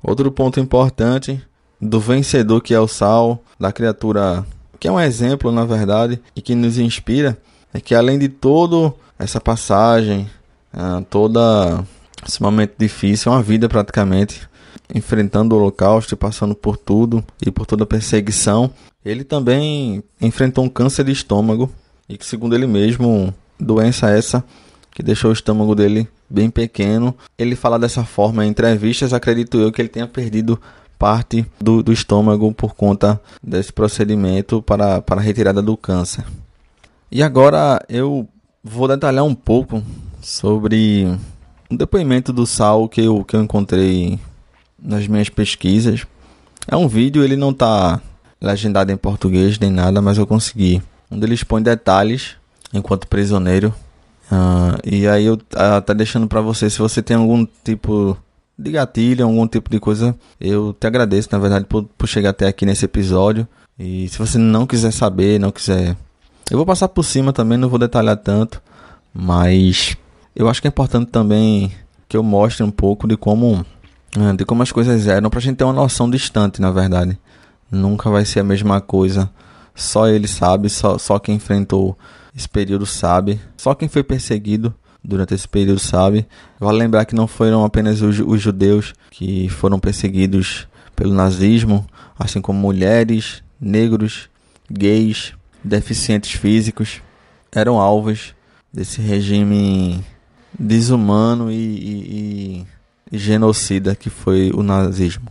Outro 0.01 0.31
ponto 0.31 0.59
importante 0.59 1.39
do 1.79 1.99
vencedor 1.99 2.61
que 2.61 2.73
é 2.73 2.79
o 2.79 2.87
Sal, 2.87 3.43
da 3.59 3.71
criatura 3.71 4.43
que 4.79 4.87
é 4.87 4.91
um 4.91 4.99
exemplo, 4.99 5.51
na 5.51 5.65
verdade, 5.65 6.21
e 6.35 6.41
que 6.41 6.55
nos 6.55 6.77
inspira, 6.77 7.37
é 7.73 7.79
que 7.79 7.95
além 7.95 8.17
de 8.17 8.29
todo 8.29 8.93
essa 9.17 9.39
passagem, 9.39 10.29
uh, 10.73 11.03
toda 11.09 11.83
esse 12.27 12.41
momento 12.41 12.73
difícil, 12.77 13.31
uma 13.31 13.41
vida 13.41 13.67
praticamente, 13.67 14.47
enfrentando 14.93 15.55
o 15.55 15.59
holocausto 15.59 16.13
e 16.13 16.17
passando 16.17 16.55
por 16.55 16.77
tudo 16.77 17.23
e 17.45 17.51
por 17.51 17.65
toda 17.65 17.83
a 17.83 17.87
perseguição, 17.87 18.71
ele 19.03 19.23
também 19.23 20.03
enfrentou 20.21 20.63
um 20.63 20.69
câncer 20.69 21.03
de 21.03 21.11
estômago 21.11 21.69
e 22.07 22.17
que 22.17 22.25
segundo 22.25 22.55
ele 22.55 22.67
mesmo, 22.67 23.33
doença 23.59 24.09
essa 24.09 24.43
que 24.91 25.03
deixou 25.03 25.29
o 25.29 25.33
estômago 25.33 25.75
dele 25.75 26.07
bem 26.29 26.49
pequeno. 26.49 27.15
Ele 27.37 27.55
fala 27.55 27.77
dessa 27.77 28.03
forma 28.03 28.45
em 28.45 28.49
entrevistas, 28.49 29.13
acredito 29.13 29.59
eu 29.59 29.71
que 29.71 29.81
ele 29.81 29.89
tenha 29.89 30.07
perdido 30.07 30.59
parte 30.97 31.45
do, 31.59 31.83
do 31.83 31.93
estômago 31.93 32.53
por 32.53 32.75
conta 32.75 33.21
desse 33.41 33.71
procedimento 33.71 34.61
para, 34.61 35.01
para 35.01 35.21
a 35.21 35.23
retirada 35.23 35.61
do 35.61 35.77
câncer. 35.77 36.25
E 37.11 37.23
agora 37.23 37.81
eu 37.87 38.27
vou 38.63 38.87
detalhar 38.87 39.23
um 39.23 39.35
pouco 39.35 39.81
sobre 40.21 41.07
um 41.69 41.75
depoimento 41.75 42.33
do 42.33 42.45
Sal 42.45 42.89
que 42.89 43.01
eu, 43.01 43.23
que 43.23 43.35
eu 43.35 43.41
encontrei 43.41 44.19
nas 44.77 45.07
minhas 45.07 45.29
pesquisas. 45.29 46.05
É 46.67 46.75
um 46.75 46.87
vídeo, 46.87 47.23
ele 47.23 47.35
não 47.35 47.51
está 47.51 48.01
legendado 48.41 48.91
em 48.91 48.97
português 48.97 49.57
nem 49.57 49.71
nada, 49.71 50.01
mas 50.01 50.17
eu 50.17 50.27
consegui. 50.27 50.81
Onde 51.09 51.25
ele 51.25 51.33
expõe 51.33 51.61
detalhes 51.61 52.35
enquanto 52.73 53.07
prisioneiro. 53.07 53.73
Uh, 54.29 54.77
e 54.83 55.07
aí 55.07 55.25
eu 55.25 55.35
uh, 55.35 55.81
tá 55.85 55.93
deixando 55.93 56.27
para 56.27 56.41
você, 56.41 56.69
se 56.69 56.79
você 56.79 57.01
tem 57.01 57.15
algum 57.15 57.47
tipo 57.63 58.17
de 58.57 58.71
gatilho, 58.71 59.25
algum 59.25 59.47
tipo 59.47 59.69
de 59.69 59.79
coisa, 59.79 60.15
eu 60.41 60.73
te 60.73 60.87
agradeço, 60.87 61.29
na 61.31 61.37
verdade, 61.37 61.65
por, 61.65 61.83
por 61.97 62.07
chegar 62.07 62.31
até 62.31 62.47
aqui 62.47 62.65
nesse 62.65 62.85
episódio. 62.85 63.47
E 63.77 64.09
se 64.09 64.17
você 64.17 64.37
não 64.37 64.65
quiser 64.65 64.91
saber, 64.91 65.39
não 65.39 65.51
quiser. 65.51 65.95
Eu 66.49 66.57
vou 66.57 66.65
passar 66.65 66.87
por 66.87 67.03
cima 67.03 67.31
também, 67.31 67.57
não 67.57 67.69
vou 67.69 67.77
detalhar 67.77 68.17
tanto. 68.17 68.61
Mas 69.13 69.95
eu 70.35 70.49
acho 70.49 70.61
que 70.61 70.67
é 70.67 70.69
importante 70.69 71.11
também 71.11 71.71
que 72.09 72.17
eu 72.17 72.23
mostre 72.23 72.63
um 72.63 72.71
pouco 72.71 73.07
de 73.07 73.15
como. 73.15 73.63
Né, 74.15 74.33
de 74.33 74.45
como 74.45 74.63
as 74.63 74.71
coisas 74.71 75.05
eram, 75.05 75.29
pra 75.29 75.39
gente 75.39 75.57
ter 75.57 75.63
uma 75.63 75.73
noção 75.73 76.09
distante, 76.09 76.59
na 76.59 76.71
verdade. 76.71 77.17
Nunca 77.69 78.09
vai 78.09 78.25
ser 78.25 78.39
a 78.39 78.43
mesma 78.43 78.81
coisa. 78.81 79.29
Só 79.75 80.07
ele 80.07 80.27
sabe, 80.27 80.69
só, 80.69 80.97
só 80.97 81.19
quem 81.19 81.35
enfrentou 81.35 81.95
esse 82.35 82.49
período 82.49 82.85
sabe. 82.85 83.39
Só 83.55 83.75
quem 83.75 83.87
foi 83.87 84.01
perseguido 84.03 84.73
durante 85.07 85.33
esse 85.33 85.47
período 85.47 85.79
sabe. 85.79 86.27
Vale 86.59 86.77
lembrar 86.77 87.05
que 87.05 87.15
não 87.15 87.27
foram 87.27 87.63
apenas 87.63 88.01
os, 88.01 88.41
judeus 88.41 88.93
que 89.09 89.47
foram 89.47 89.79
perseguidos 89.79 90.67
pelo 90.93 91.13
nazismo, 91.13 91.87
assim 92.19 92.41
como 92.41 92.59
mulheres, 92.59 93.41
negros, 93.59 94.29
gays, 94.69 95.33
deficientes 95.63 96.31
físicos 96.31 97.01
eram 97.51 97.79
alvos 97.79 98.35
desse 98.71 99.01
regime 99.01 100.03
desumano 100.59 101.49
e, 101.49 101.55
e, 101.55 102.67
e, 103.11 103.17
genocida 103.17 103.95
que 103.95 104.09
foi 104.09 104.51
o 104.53 104.61
nazismo. 104.61 105.29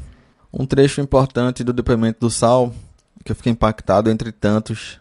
Um 0.52 0.64
trecho 0.64 1.02
importante 1.02 1.62
do 1.62 1.72
depoimento 1.72 2.20
do 2.20 2.30
Sal, 2.30 2.72
que 3.22 3.30
eu 3.30 3.36
fiquei 3.36 3.52
impactado 3.52 4.10
entre 4.10 4.32
tantos 4.32 4.98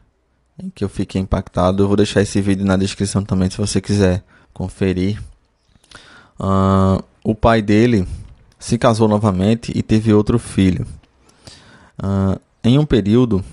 em 0.62 0.70
que 0.70 0.84
eu 0.84 0.90
fiquei 0.90 1.22
impactado. 1.22 1.84
Eu 1.84 1.88
vou 1.88 1.96
deixar 1.96 2.22
esse 2.22 2.42
vídeo 2.42 2.66
na 2.66 2.76
descrição 2.76 3.24
também 3.24 3.50
se 3.50 3.58
você 3.58 3.80
quiser 3.80 4.24
conferir. 4.56 5.22
Uh, 6.40 7.04
o 7.24 7.36
pai 7.36 7.62
dele 7.62 8.08
se 8.58 8.78
casou 8.78 9.08
novamente 9.08 9.72
e 9.76 9.84
teve 9.84 10.12
outro 10.14 10.40
filho. 10.40 10.88
Uh, 12.02 12.40
em 12.64 12.80
um 12.80 12.86
período, 12.86 13.44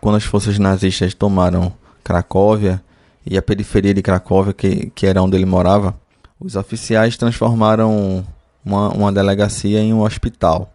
quando 0.00 0.16
as 0.16 0.24
forças 0.24 0.58
nazistas 0.58 1.14
tomaram 1.14 1.72
Cracóvia 2.04 2.82
e 3.24 3.38
a 3.38 3.42
periferia 3.42 3.94
de 3.94 4.02
Cracóvia, 4.02 4.52
que, 4.52 4.90
que 4.94 5.06
era 5.06 5.22
onde 5.22 5.36
ele 5.36 5.46
morava, 5.46 5.94
os 6.40 6.56
oficiais 6.56 7.16
transformaram 7.16 8.24
uma, 8.64 8.88
uma 8.90 9.12
delegacia 9.12 9.80
em 9.80 9.94
um 9.94 10.02
hospital. 10.02 10.72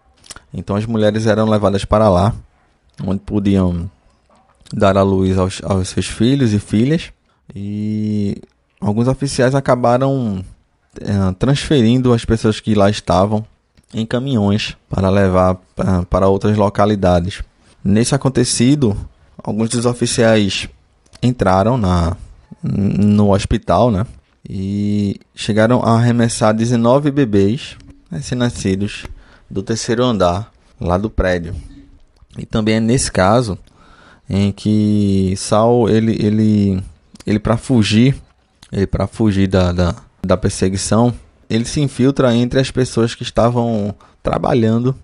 Então 0.53 0.75
as 0.75 0.85
mulheres 0.85 1.25
eram 1.27 1.49
levadas 1.49 1.85
para 1.85 2.09
lá, 2.09 2.33
onde 3.03 3.19
podiam 3.19 3.89
dar 4.71 4.97
à 4.97 5.03
luz 5.03 5.37
aos, 5.37 5.61
aos 5.63 5.89
seus 5.89 6.07
filhos 6.07 6.53
e 6.53 6.59
filhas. 6.59 7.11
E 7.55 8.41
alguns 8.83 9.07
oficiais 9.07 9.55
acabaram 9.55 10.43
é, 11.01 11.31
transferindo 11.39 12.13
as 12.13 12.25
pessoas 12.25 12.59
que 12.59 12.75
lá 12.75 12.89
estavam 12.89 13.45
em 13.93 14.05
caminhões 14.05 14.75
para 14.89 15.09
levar 15.09 15.57
é, 15.77 16.05
para 16.09 16.27
outras 16.27 16.57
localidades. 16.57 17.41
Nesse 17.83 18.13
acontecido, 18.13 18.95
alguns 19.41 19.69
dos 19.69 19.85
oficiais 19.85 20.67
entraram 21.21 21.77
na, 21.77 22.15
no 22.61 23.33
hospital, 23.33 23.89
né? 23.89 24.05
E 24.47 25.19
chegaram 25.33 25.81
a 25.81 25.95
arremessar 25.95 26.53
19 26.53 27.11
bebês 27.11 27.77
recém-nascidos 28.11 29.05
do 29.49 29.63
terceiro 29.63 30.03
andar 30.03 30.51
lá 30.79 30.97
do 30.97 31.09
prédio. 31.09 31.55
E 32.37 32.45
também 32.45 32.75
é 32.75 32.79
nesse 32.79 33.11
caso 33.11 33.57
em 34.29 34.51
que 34.51 35.33
Saul 35.37 35.89
ele 35.89 36.17
ele 36.19 36.83
ele 37.25 37.39
para 37.39 37.55
fugir 37.55 38.15
para 38.89 39.07
fugir 39.07 39.47
da, 39.47 39.71
da, 39.71 39.95
da 40.21 40.37
perseguição, 40.37 41.13
ele 41.49 41.65
se 41.65 41.81
infiltra 41.81 42.33
entre 42.35 42.59
as 42.59 42.71
pessoas 42.71 43.13
que 43.13 43.23
estavam 43.23 43.93
trabalhando 44.21 44.95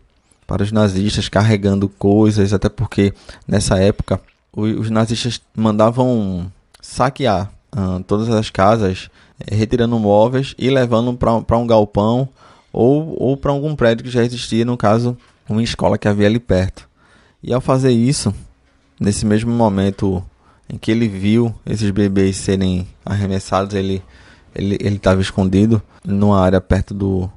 para 0.48 0.64
os 0.64 0.72
nazistas 0.72 1.30
carregando 1.30 1.88
coisas, 1.88 2.54
até 2.54 2.70
porque 2.70 3.14
nessa 3.48 3.78
época 3.78 4.20
os 4.52 4.90
nazistas 4.90 5.40
mandavam 5.56 6.52
saquear 6.82 7.52
uh, 7.76 8.04
todas 8.04 8.30
as 8.30 8.50
casas, 8.50 9.10
eh, 9.46 9.56
retirando 9.56 10.00
móveis 10.00 10.56
e 10.58 10.70
levando 10.70 11.14
para 11.14 11.58
um 11.58 11.68
galpão 11.68 12.28
ou, 12.74 13.16
ou 13.22 13.38
para 13.38 13.52
algum 13.52 13.76
prédio 13.76 14.04
que 14.04 14.12
já 14.12 14.24
existia, 14.24 14.66
no 14.66 14.76
caso, 14.76 15.16
uma 15.48 15.62
escola 15.62 15.98
que 15.98 16.08
havia 16.08 16.28
ali 16.28 16.40
perto. 16.40 16.88
E 17.44 17.54
ao 17.54 17.62
fazer 17.62 17.92
isso, 17.92 18.34
nesse 19.00 19.26
mesmo 19.26 19.52
momento 19.52 20.24
em 20.72 20.78
que 20.78 20.92
ele 20.92 21.08
viu 21.08 21.54
esses 21.66 21.90
bebês 21.92 22.38
serem 22.38 22.88
arremessados, 23.06 23.76
ele 23.76 24.04
ele 24.56 24.96
estava 24.96 25.22
escondido 25.22 25.82
numa 26.04 26.40
área 26.40 26.60
perto 26.60 26.94
do, 26.94 27.30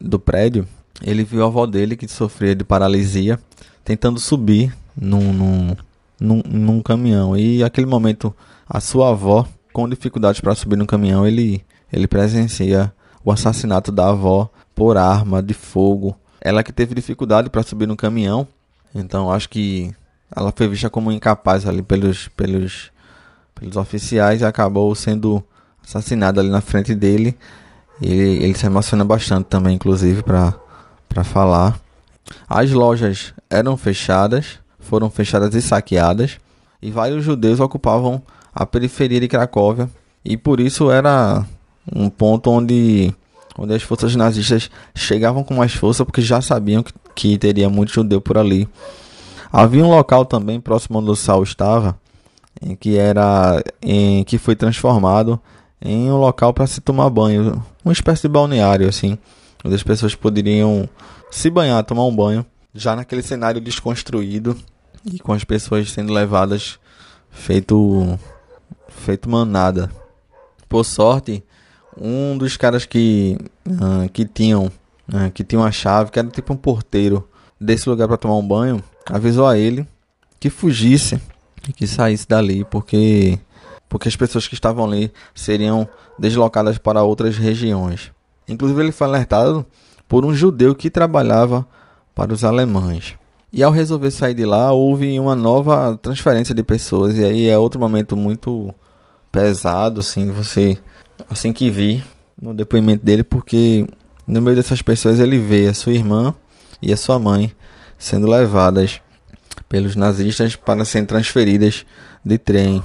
do 0.00 0.18
prédio. 0.18 0.66
Ele 1.02 1.24
viu 1.24 1.42
a 1.42 1.46
avó 1.46 1.66
dele 1.66 1.96
que 1.96 2.06
sofria 2.08 2.54
de 2.54 2.64
paralisia, 2.64 3.38
tentando 3.84 4.20
subir 4.20 4.74
num, 4.96 5.32
num, 5.32 5.76
num, 6.20 6.42
num 6.46 6.82
caminhão. 6.82 7.36
E 7.36 7.58
naquele 7.58 7.86
momento, 7.86 8.34
a 8.68 8.80
sua 8.80 9.10
avó, 9.10 9.46
com 9.72 9.88
dificuldades 9.88 10.40
para 10.40 10.54
subir 10.54 10.76
no 10.76 10.86
caminhão, 10.86 11.26
ele, 11.26 11.64
ele 11.92 12.06
presencia 12.06 12.92
o 13.24 13.32
assassinato 13.32 13.90
da 13.90 14.08
avó 14.08 14.50
por 14.74 14.96
arma 14.96 15.42
de 15.42 15.54
fogo. 15.54 16.16
Ela 16.40 16.62
que 16.62 16.72
teve 16.72 16.94
dificuldade 16.94 17.50
para 17.50 17.62
subir 17.62 17.86
no 17.86 17.96
caminhão, 17.96 18.46
então 18.94 19.30
acho 19.30 19.48
que 19.48 19.92
ela 20.34 20.52
foi 20.54 20.68
vista 20.68 20.88
como 20.88 21.10
incapaz 21.10 21.66
ali 21.66 21.82
pelos, 21.82 22.28
pelos, 22.28 22.90
pelos 23.54 23.76
oficiais 23.76 24.40
e 24.40 24.44
acabou 24.44 24.94
sendo 24.94 25.42
assassinada 25.84 26.40
ali 26.40 26.50
na 26.50 26.60
frente 26.60 26.94
dele. 26.94 27.36
Ele, 28.00 28.44
ele 28.44 28.54
se 28.54 28.66
emociona 28.66 29.04
bastante 29.04 29.46
também, 29.46 29.74
inclusive, 29.74 30.22
para 30.22 31.24
falar. 31.24 31.78
As 32.48 32.70
lojas 32.70 33.34
eram 33.48 33.76
fechadas, 33.76 34.58
foram 34.78 35.10
fechadas 35.10 35.54
e 35.54 35.60
saqueadas, 35.60 36.38
e 36.80 36.90
vários 36.90 37.24
judeus 37.24 37.60
ocupavam 37.60 38.22
a 38.54 38.64
periferia 38.64 39.20
de 39.20 39.28
Cracóvia, 39.28 39.90
e 40.24 40.36
por 40.36 40.60
isso 40.60 40.90
era 40.90 41.44
um 41.92 42.08
ponto 42.08 42.50
onde 42.50 43.14
onde 43.58 43.74
as 43.74 43.82
forças 43.82 44.14
nazistas 44.16 44.70
chegavam 44.94 45.44
com 45.44 45.54
mais 45.54 45.74
força 45.74 46.04
porque 46.04 46.22
já 46.22 46.40
sabiam 46.40 46.82
que, 46.82 46.92
que 47.14 47.38
teria 47.38 47.68
muito 47.68 47.92
judeu 47.92 48.20
por 48.20 48.38
ali. 48.38 48.66
Havia 49.52 49.84
um 49.84 49.90
local 49.90 50.24
também 50.24 50.60
próximo 50.60 50.98
onde 50.98 51.10
o 51.10 51.16
Sal 51.16 51.42
estava, 51.42 51.98
em 52.62 52.76
que 52.76 52.96
era 52.96 53.62
em 53.82 54.22
que 54.22 54.38
foi 54.38 54.54
transformado 54.54 55.40
em 55.80 56.10
um 56.10 56.16
local 56.16 56.52
para 56.52 56.66
se 56.66 56.80
tomar 56.80 57.10
banho, 57.10 57.64
uma 57.84 57.92
espécie 57.92 58.22
de 58.22 58.28
balneário 58.28 58.88
assim, 58.88 59.18
onde 59.64 59.74
as 59.74 59.82
pessoas 59.82 60.14
poderiam 60.14 60.88
se 61.30 61.50
banhar, 61.50 61.82
tomar 61.84 62.04
um 62.04 62.14
banho, 62.14 62.46
já 62.74 62.94
naquele 62.94 63.22
cenário 63.22 63.60
desconstruído 63.60 64.56
e 65.04 65.18
com 65.18 65.32
as 65.32 65.42
pessoas 65.42 65.90
sendo 65.90 66.12
levadas 66.12 66.78
feito 67.30 68.18
feito 68.88 69.28
manada. 69.28 69.90
Por 70.68 70.84
sorte, 70.84 71.42
um 71.98 72.38
dos 72.38 72.56
caras 72.56 72.84
que, 72.84 73.36
uh, 73.66 74.08
que 74.12 74.24
tinham 74.24 74.66
uh, 75.12 75.30
que 75.32 75.42
tinha 75.42 75.60
uma 75.60 75.72
chave, 75.72 76.10
que 76.12 76.18
era 76.18 76.28
tipo 76.28 76.52
um 76.52 76.56
porteiro 76.56 77.28
desse 77.60 77.88
lugar 77.88 78.06
para 78.06 78.16
tomar 78.16 78.36
um 78.36 78.46
banho, 78.46 78.82
avisou 79.06 79.46
a 79.46 79.58
ele 79.58 79.86
que 80.38 80.50
fugisse 80.50 81.20
e 81.68 81.72
que 81.72 81.86
saísse 81.86 82.26
dali, 82.26 82.64
porque 82.64 83.38
porque 83.88 84.08
as 84.08 84.14
pessoas 84.14 84.46
que 84.46 84.54
estavam 84.54 84.84
ali 84.84 85.12
seriam 85.34 85.88
deslocadas 86.16 86.78
para 86.78 87.02
outras 87.02 87.36
regiões. 87.36 88.12
Inclusive 88.48 88.80
ele 88.80 88.92
foi 88.92 89.08
alertado 89.08 89.66
por 90.08 90.24
um 90.24 90.32
judeu 90.32 90.76
que 90.76 90.88
trabalhava 90.88 91.66
para 92.14 92.32
os 92.32 92.44
alemães. 92.44 93.16
E 93.52 93.64
ao 93.64 93.72
resolver 93.72 94.12
sair 94.12 94.34
de 94.34 94.44
lá, 94.44 94.70
houve 94.70 95.18
uma 95.18 95.34
nova 95.34 95.98
transferência 96.00 96.54
de 96.54 96.62
pessoas 96.62 97.18
e 97.18 97.24
aí 97.24 97.48
é 97.48 97.58
outro 97.58 97.80
momento 97.80 98.16
muito 98.16 98.72
pesado, 99.32 100.00
assim, 100.00 100.30
você 100.30 100.78
assim 101.28 101.52
que 101.52 101.68
vi 101.68 102.02
no 102.40 102.54
depoimento 102.54 103.04
dele, 103.04 103.24
porque 103.24 103.86
no 104.26 104.40
meio 104.40 104.56
dessas 104.56 104.80
pessoas 104.80 105.18
ele 105.18 105.38
vê 105.38 105.66
a 105.66 105.74
sua 105.74 105.92
irmã 105.92 106.32
e 106.80 106.92
a 106.92 106.96
sua 106.96 107.18
mãe 107.18 107.52
sendo 108.00 108.26
levadas 108.26 109.00
pelos 109.68 109.94
nazistas 109.94 110.56
para 110.56 110.84
serem 110.84 111.06
transferidas 111.06 111.86
de 112.24 112.36
trem. 112.38 112.82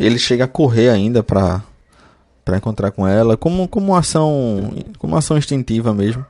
Ele 0.00 0.18
chega 0.18 0.44
a 0.44 0.48
correr 0.48 0.88
ainda 0.88 1.22
para 1.22 1.62
para 2.44 2.56
encontrar 2.56 2.90
com 2.90 3.06
ela, 3.06 3.36
como 3.36 3.68
como 3.68 3.94
ação, 3.94 4.74
como 4.98 5.16
ação 5.16 5.38
instintiva 5.38 5.94
mesmo. 5.94 6.26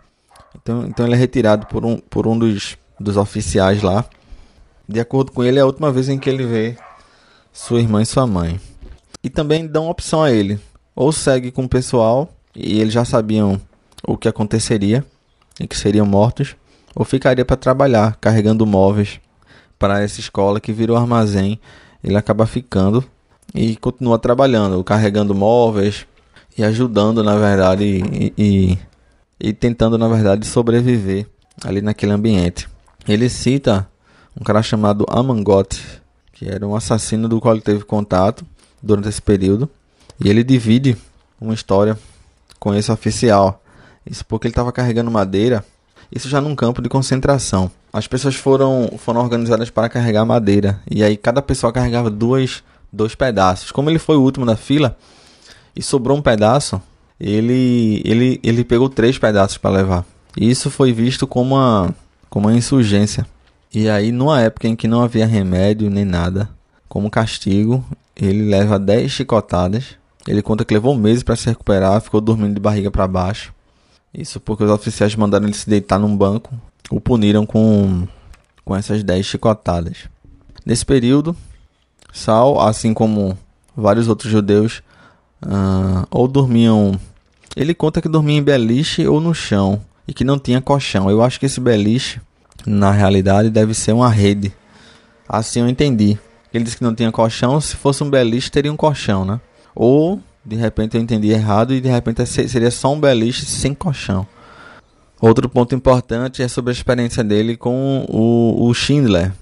Então, 0.54 0.84
então 0.86 1.06
ele 1.06 1.14
é 1.14 1.18
retirado 1.18 1.66
por 1.66 1.86
um 1.86 1.96
por 1.96 2.26
um 2.26 2.38
dos 2.38 2.76
dos 3.00 3.16
oficiais 3.16 3.80
lá. 3.82 4.04
De 4.86 5.00
acordo 5.00 5.32
com 5.32 5.42
ele, 5.42 5.58
é 5.58 5.62
a 5.62 5.66
última 5.66 5.90
vez 5.90 6.10
em 6.10 6.18
que 6.18 6.28
ele 6.28 6.44
vê 6.44 6.76
sua 7.50 7.80
irmã 7.80 8.02
e 8.02 8.06
sua 8.06 8.26
mãe 8.26 8.60
e 9.22 9.30
também 9.30 9.66
dão 9.66 9.88
opção 9.88 10.22
a 10.22 10.30
ele. 10.30 10.58
Ou 10.94 11.12
segue 11.12 11.50
com 11.50 11.64
o 11.64 11.68
pessoal, 11.68 12.28
e 12.54 12.80
eles 12.80 12.92
já 12.92 13.04
sabiam 13.04 13.60
o 14.06 14.16
que 14.16 14.28
aconteceria, 14.28 15.04
que 15.66 15.76
seriam 15.76 16.06
mortos, 16.06 16.56
ou 16.94 17.04
ficaria 17.04 17.44
para 17.44 17.56
trabalhar, 17.56 18.16
carregando 18.20 18.66
móveis 18.66 19.20
para 19.78 20.02
essa 20.02 20.20
escola 20.20 20.60
que 20.60 20.72
virou 20.72 20.96
armazém. 20.96 21.58
Ele 22.02 22.16
acaba 22.16 22.46
ficando 22.46 23.04
e 23.54 23.76
continua 23.76 24.18
trabalhando, 24.18 24.82
carregando 24.84 25.34
móveis 25.34 26.06
e 26.56 26.64
ajudando, 26.64 27.22
na 27.22 27.36
verdade, 27.36 27.84
e, 27.84 28.32
e, 28.36 28.78
e 29.40 29.52
tentando, 29.52 29.96
na 29.96 30.08
verdade, 30.08 30.46
sobreviver 30.46 31.26
ali 31.64 31.80
naquele 31.80 32.12
ambiente. 32.12 32.68
Ele 33.06 33.28
cita 33.28 33.88
um 34.38 34.44
cara 34.44 34.62
chamado 34.62 35.06
Amangot, 35.08 35.80
que 36.32 36.48
era 36.48 36.66
um 36.66 36.74
assassino 36.74 37.28
do 37.28 37.40
qual 37.40 37.54
ele 37.54 37.62
teve 37.62 37.84
contato 37.84 38.44
durante 38.82 39.08
esse 39.08 39.22
período. 39.22 39.68
E 40.22 40.28
ele 40.28 40.44
divide 40.44 40.96
uma 41.40 41.54
história 41.54 41.98
com 42.58 42.74
esse 42.74 42.90
oficial. 42.90 43.61
Isso 44.04 44.24
porque 44.24 44.46
ele 44.46 44.52
estava 44.52 44.72
carregando 44.72 45.10
madeira, 45.10 45.64
isso 46.14 46.28
já 46.28 46.40
num 46.40 46.54
campo 46.54 46.82
de 46.82 46.88
concentração. 46.88 47.70
As 47.92 48.06
pessoas 48.06 48.34
foram, 48.34 48.90
foram 48.98 49.20
organizadas 49.20 49.70
para 49.70 49.88
carregar 49.88 50.24
madeira. 50.24 50.80
E 50.90 51.02
aí 51.02 51.16
cada 51.16 51.40
pessoa 51.40 51.72
carregava 51.72 52.10
dois, 52.10 52.62
dois 52.92 53.14
pedaços. 53.14 53.70
Como 53.70 53.88
ele 53.88 53.98
foi 53.98 54.16
o 54.16 54.22
último 54.22 54.44
da 54.44 54.56
fila 54.56 54.96
e 55.74 55.82
sobrou 55.82 56.16
um 56.16 56.22
pedaço, 56.22 56.80
ele, 57.18 58.02
ele, 58.04 58.40
ele 58.42 58.64
pegou 58.64 58.88
três 58.88 59.16
pedaços 59.18 59.56
para 59.56 59.70
levar. 59.70 60.04
E 60.36 60.50
isso 60.50 60.70
foi 60.70 60.92
visto 60.92 61.26
como 61.26 61.54
uma, 61.54 61.94
como 62.28 62.48
uma 62.48 62.56
insurgência. 62.56 63.26
E 63.72 63.88
aí, 63.88 64.12
numa 64.12 64.40
época 64.40 64.68
em 64.68 64.76
que 64.76 64.86
não 64.86 65.02
havia 65.02 65.26
remédio 65.26 65.88
nem 65.88 66.04
nada, 66.04 66.48
como 66.88 67.10
castigo, 67.10 67.82
ele 68.14 68.44
leva 68.44 68.78
10 68.78 69.10
chicotadas. 69.10 69.96
Ele 70.26 70.42
conta 70.42 70.64
que 70.64 70.74
levou 70.74 70.94
meses 70.94 71.22
para 71.22 71.36
se 71.36 71.48
recuperar, 71.48 72.00
ficou 72.02 72.20
dormindo 72.20 72.54
de 72.54 72.60
barriga 72.60 72.90
para 72.90 73.08
baixo. 73.08 73.52
Isso 74.14 74.38
porque 74.38 74.64
os 74.64 74.70
oficiais 74.70 75.14
mandaram 75.16 75.46
ele 75.46 75.54
se 75.54 75.68
deitar 75.68 75.98
num 75.98 76.14
banco, 76.16 76.52
o 76.90 77.00
puniram 77.00 77.46
com, 77.46 78.06
com 78.64 78.76
essas 78.76 79.02
10 79.02 79.24
chicotadas. 79.24 80.08
Nesse 80.66 80.84
período, 80.84 81.34
Sal, 82.12 82.60
assim 82.60 82.92
como 82.92 83.38
vários 83.74 84.08
outros 84.08 84.30
judeus, 84.30 84.82
uh, 85.44 86.06
ou 86.10 86.28
dormiam. 86.28 86.98
Ele 87.56 87.74
conta 87.74 88.00
que 88.02 88.08
dormia 88.08 88.36
em 88.36 88.42
beliche 88.42 89.06
ou 89.06 89.20
no 89.20 89.34
chão 89.34 89.80
e 90.06 90.12
que 90.12 90.24
não 90.24 90.38
tinha 90.38 90.60
colchão. 90.60 91.10
Eu 91.10 91.22
acho 91.22 91.40
que 91.40 91.46
esse 91.46 91.60
beliche, 91.60 92.20
na 92.66 92.90
realidade, 92.90 93.50
deve 93.50 93.74
ser 93.74 93.92
uma 93.92 94.10
rede. 94.10 94.52
Assim 95.28 95.60
eu 95.60 95.68
entendi. 95.68 96.18
Ele 96.52 96.64
disse 96.64 96.76
que 96.76 96.84
não 96.84 96.94
tinha 96.94 97.10
colchão, 97.10 97.60
se 97.60 97.76
fosse 97.76 98.04
um 98.04 98.10
beliche 98.10 98.50
teria 98.50 98.72
um 98.72 98.76
colchão, 98.76 99.24
né? 99.24 99.40
Ou, 99.74 100.20
de 100.44 100.56
repente 100.56 100.96
eu 100.96 101.00
entendi 101.00 101.30
errado 101.30 101.72
e 101.72 101.80
de 101.80 101.88
repente 101.88 102.24
seria 102.26 102.70
só 102.70 102.92
um 102.92 103.00
beliche 103.00 103.46
sem 103.46 103.74
colchão. 103.74 104.26
Outro 105.20 105.48
ponto 105.48 105.74
importante 105.74 106.42
é 106.42 106.48
sobre 106.48 106.70
a 106.70 106.74
experiência 106.74 107.22
dele 107.22 107.56
com 107.56 108.04
o, 108.08 108.66
o 108.66 108.74
Schindler. 108.74 109.32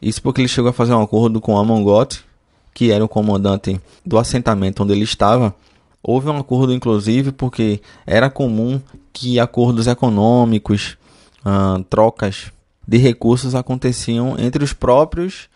Isso 0.00 0.22
porque 0.22 0.40
ele 0.40 0.48
chegou 0.48 0.70
a 0.70 0.72
fazer 0.72 0.94
um 0.94 1.02
acordo 1.02 1.40
com 1.40 1.58
Amon 1.58 1.82
Gott, 1.82 2.24
que 2.72 2.92
era 2.92 3.04
o 3.04 3.08
comandante 3.08 3.80
do 4.04 4.18
assentamento 4.18 4.84
onde 4.84 4.92
ele 4.92 5.02
estava. 5.02 5.52
Houve 6.00 6.28
um 6.28 6.36
acordo, 6.36 6.72
inclusive, 6.72 7.32
porque 7.32 7.80
era 8.06 8.30
comum 8.30 8.80
que 9.12 9.40
acordos 9.40 9.88
econômicos, 9.88 10.96
uh, 11.44 11.82
trocas 11.84 12.52
de 12.86 12.98
recursos 12.98 13.56
aconteciam 13.56 14.36
entre 14.38 14.62
os 14.62 14.72
próprios 14.72 15.48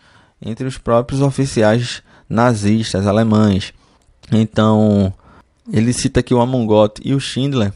entre 0.43 0.67
os 0.67 0.77
próprios 0.77 1.21
oficiais 1.21 2.01
nazistas 2.27 3.05
alemães. 3.05 3.73
Então, 4.31 5.13
ele 5.71 5.93
cita 5.93 6.23
que 6.23 6.33
o 6.33 6.39
Amongot 6.39 7.01
e 7.03 7.13
o 7.13 7.19
Schindler 7.19 7.73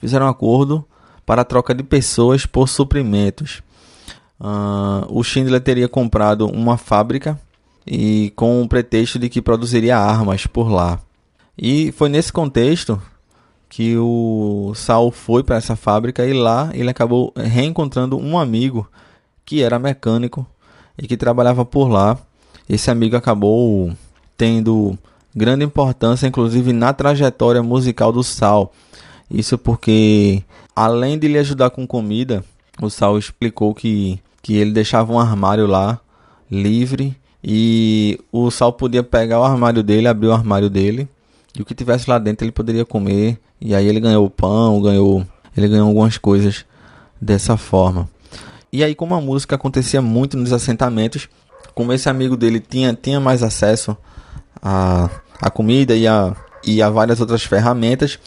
fizeram 0.00 0.26
um 0.26 0.30
acordo 0.30 0.84
para 1.26 1.42
a 1.42 1.44
troca 1.44 1.74
de 1.74 1.82
pessoas 1.82 2.46
por 2.46 2.68
suprimentos. 2.68 3.62
Uh, 4.40 5.04
o 5.10 5.22
Schindler 5.22 5.60
teria 5.60 5.88
comprado 5.88 6.46
uma 6.46 6.78
fábrica 6.78 7.38
e 7.86 8.32
com 8.36 8.62
o 8.62 8.68
pretexto 8.68 9.18
de 9.18 9.28
que 9.28 9.42
produziria 9.42 9.98
armas 9.98 10.46
por 10.46 10.70
lá. 10.70 11.00
E 11.56 11.92
foi 11.92 12.08
nesse 12.08 12.32
contexto 12.32 13.00
que 13.68 13.96
o 13.98 14.72
Saul 14.74 15.10
foi 15.10 15.42
para 15.42 15.56
essa 15.56 15.76
fábrica 15.76 16.24
e 16.24 16.32
lá 16.32 16.70
ele 16.72 16.88
acabou 16.88 17.32
reencontrando 17.36 18.16
um 18.16 18.38
amigo 18.38 18.88
que 19.44 19.62
era 19.62 19.78
mecânico 19.78 20.46
e 20.96 21.06
que 21.06 21.16
trabalhava 21.16 21.64
por 21.64 21.88
lá. 21.88 22.16
Esse 22.68 22.90
amigo 22.90 23.16
acabou 23.16 23.92
tendo 24.36 24.96
grande 25.34 25.64
importância, 25.64 26.26
inclusive 26.26 26.72
na 26.72 26.92
trajetória 26.92 27.62
musical 27.62 28.12
do 28.12 28.22
Sal. 28.22 28.72
Isso 29.30 29.58
porque, 29.58 30.42
além 30.74 31.18
de 31.18 31.28
lhe 31.28 31.38
ajudar 31.38 31.70
com 31.70 31.86
comida, 31.86 32.44
o 32.80 32.88
Sal 32.88 33.18
explicou 33.18 33.74
que, 33.74 34.18
que 34.42 34.56
ele 34.56 34.72
deixava 34.72 35.12
um 35.12 35.18
armário 35.18 35.66
lá 35.66 36.00
livre 36.50 37.16
e 37.42 38.18
o 38.32 38.50
Sal 38.50 38.72
podia 38.72 39.02
pegar 39.02 39.40
o 39.40 39.44
armário 39.44 39.82
dele, 39.82 40.08
abrir 40.08 40.28
o 40.28 40.32
armário 40.32 40.70
dele 40.70 41.08
e 41.56 41.62
o 41.62 41.64
que 41.64 41.74
tivesse 41.74 42.08
lá 42.08 42.18
dentro 42.18 42.44
ele 42.44 42.52
poderia 42.52 42.84
comer. 42.84 43.38
E 43.60 43.74
aí 43.74 43.86
ele 43.86 44.00
ganhou 44.00 44.28
pão, 44.30 44.80
ganhou, 44.80 45.26
ele 45.56 45.68
ganhou 45.68 45.88
algumas 45.88 46.16
coisas 46.16 46.64
dessa 47.20 47.56
forma. 47.56 48.08
E 48.72 48.84
aí 48.84 48.94
como 48.94 49.14
a 49.14 49.20
música 49.20 49.56
acontecia 49.56 50.00
muito 50.00 50.36
nos 50.36 50.52
assentamentos, 50.52 51.28
como 51.74 51.92
esse 51.92 52.08
amigo 52.08 52.36
dele 52.36 52.60
tinha, 52.60 52.94
tinha 52.94 53.20
mais 53.20 53.42
acesso 53.42 53.96
a, 54.62 55.08
a 55.40 55.50
comida 55.50 55.94
e 55.94 56.06
a, 56.06 56.34
e 56.64 56.82
a 56.82 56.90
várias 56.90 57.20
outras 57.20 57.42
ferramentas. 57.42 58.18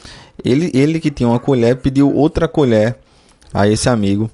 Ele, 0.44 0.72
ele 0.74 1.00
que 1.00 1.12
tinha 1.12 1.30
uma 1.30 1.40
colher 1.40 1.78
pediu 1.78 2.14
outra 2.14 2.48
colher 2.48 2.98
a 3.54 3.68
esse 3.68 3.90
amigo. 3.90 4.30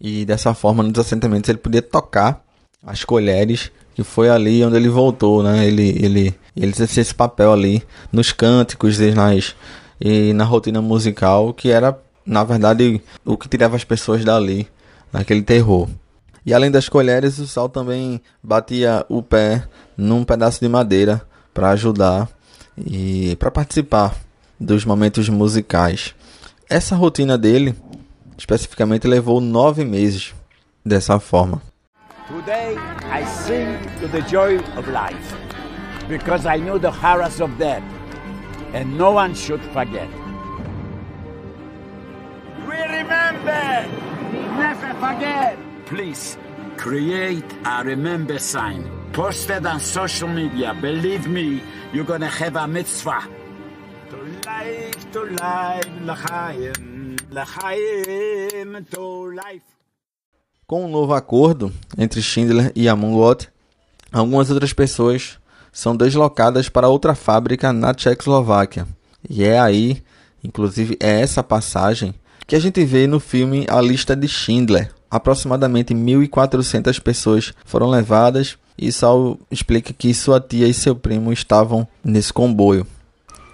E 0.00 0.24
dessa 0.24 0.52
forma, 0.54 0.82
nos 0.82 0.98
assentamentos, 0.98 1.48
ele 1.48 1.58
podia 1.58 1.82
tocar 1.82 2.44
as 2.84 3.04
colheres, 3.04 3.70
que 3.94 4.04
foi 4.04 4.28
ali 4.28 4.62
onde 4.64 4.76
ele 4.76 4.88
voltou, 4.88 5.42
né? 5.42 5.66
Ele, 5.66 5.88
ele, 6.00 6.34
ele 6.54 6.72
exercia 6.72 7.00
esse 7.00 7.14
papel 7.14 7.52
ali 7.52 7.82
nos 8.12 8.32
cânticos 8.32 9.00
e, 9.00 9.12
nas, 9.12 9.54
e 10.00 10.32
na 10.34 10.44
rotina 10.44 10.82
musical, 10.82 11.54
que 11.54 11.70
era, 11.70 11.98
na 12.26 12.44
verdade, 12.44 13.00
o 13.24 13.36
que 13.36 13.48
tirava 13.48 13.76
as 13.76 13.84
pessoas 13.84 14.24
dali, 14.24 14.68
naquele 15.12 15.42
terror. 15.42 15.88
E 16.44 16.52
além 16.52 16.70
das 16.70 16.88
colheres, 16.88 17.38
o 17.38 17.46
Sal 17.46 17.70
também 17.70 18.20
batia 18.42 19.06
o 19.08 19.22
pé 19.22 19.64
num 19.96 20.24
pedaço 20.24 20.60
de 20.60 20.68
madeira 20.68 21.22
para 21.52 21.70
ajudar 21.70 22.28
e 22.76 23.36
para 23.36 23.50
participar 23.50 24.14
dos 24.58 24.84
momentos 24.84 25.28
musicais. 25.28 26.14
Essa 26.68 26.96
rotina 26.96 27.36
dele, 27.36 27.74
especificamente, 28.36 29.06
levou 29.06 29.40
nove 29.40 29.84
meses 29.84 30.34
dessa 30.84 31.18
forma. 31.20 31.62
Today 32.28 32.76
I 33.12 33.24
sing 33.26 33.76
to 34.00 34.08
the 34.08 34.22
joy 34.22 34.56
of 34.76 34.88
life 34.90 35.34
because 36.08 36.46
I 36.46 36.58
know 36.58 36.78
the 36.78 36.90
horrors 36.90 37.40
of 37.40 37.56
death 37.58 37.82
and 38.72 38.96
no 38.96 39.12
one 39.12 39.34
should 39.34 39.62
forget. 39.72 40.08
We 42.66 42.76
remember, 42.76 43.86
never 44.56 44.94
forget. 44.98 45.58
Please 45.86 46.38
create 46.76 47.44
a 47.64 47.84
remember 47.84 48.38
sign. 48.38 49.03
Post 49.14 49.48
it 49.52 49.64
on 49.64 49.78
social 49.78 50.28
media. 50.28 50.74
Believe 50.74 51.28
me, 51.28 51.62
you're 51.92 52.04
gonna 52.04 52.26
have 52.26 52.56
a 52.56 52.66
mitzvah. 52.66 53.28
To 54.10 54.16
life, 54.44 55.12
to 55.12 55.20
life, 55.20 55.88
l'chaim, 56.02 57.16
l'chaim, 57.30 58.84
to 58.90 59.30
life. 59.30 59.62
Com 60.66 60.86
um 60.86 60.88
novo 60.88 61.14
acordo 61.14 61.72
entre 61.96 62.20
Schindler 62.20 62.72
e 62.74 62.88
Amongot, 62.88 63.46
algumas 64.12 64.50
outras 64.50 64.72
pessoas 64.72 65.38
são 65.72 65.96
deslocadas 65.96 66.68
para 66.68 66.88
outra 66.88 67.14
fábrica 67.14 67.72
na 67.72 67.94
Tchecoslováquia. 67.94 68.84
E 69.30 69.44
é 69.44 69.60
aí, 69.60 70.02
inclusive, 70.42 70.96
é 70.98 71.20
essa 71.20 71.40
passagem 71.40 72.16
que 72.48 72.56
a 72.56 72.60
gente 72.60 72.84
vê 72.84 73.06
no 73.06 73.20
filme 73.20 73.64
A 73.70 73.80
Lista 73.80 74.16
de 74.16 74.26
Schindler. 74.26 74.90
Aproximadamente 75.08 75.94
1.400 75.94 77.00
pessoas 77.00 77.54
foram 77.64 77.88
levadas 77.88 78.58
e 78.76 78.90
Saul 78.90 79.38
explica 79.50 79.92
que 79.92 80.12
sua 80.12 80.40
tia 80.40 80.66
e 80.66 80.74
seu 80.74 80.94
primo 80.96 81.32
estavam 81.32 81.86
nesse 82.04 82.32
comboio. 82.32 82.86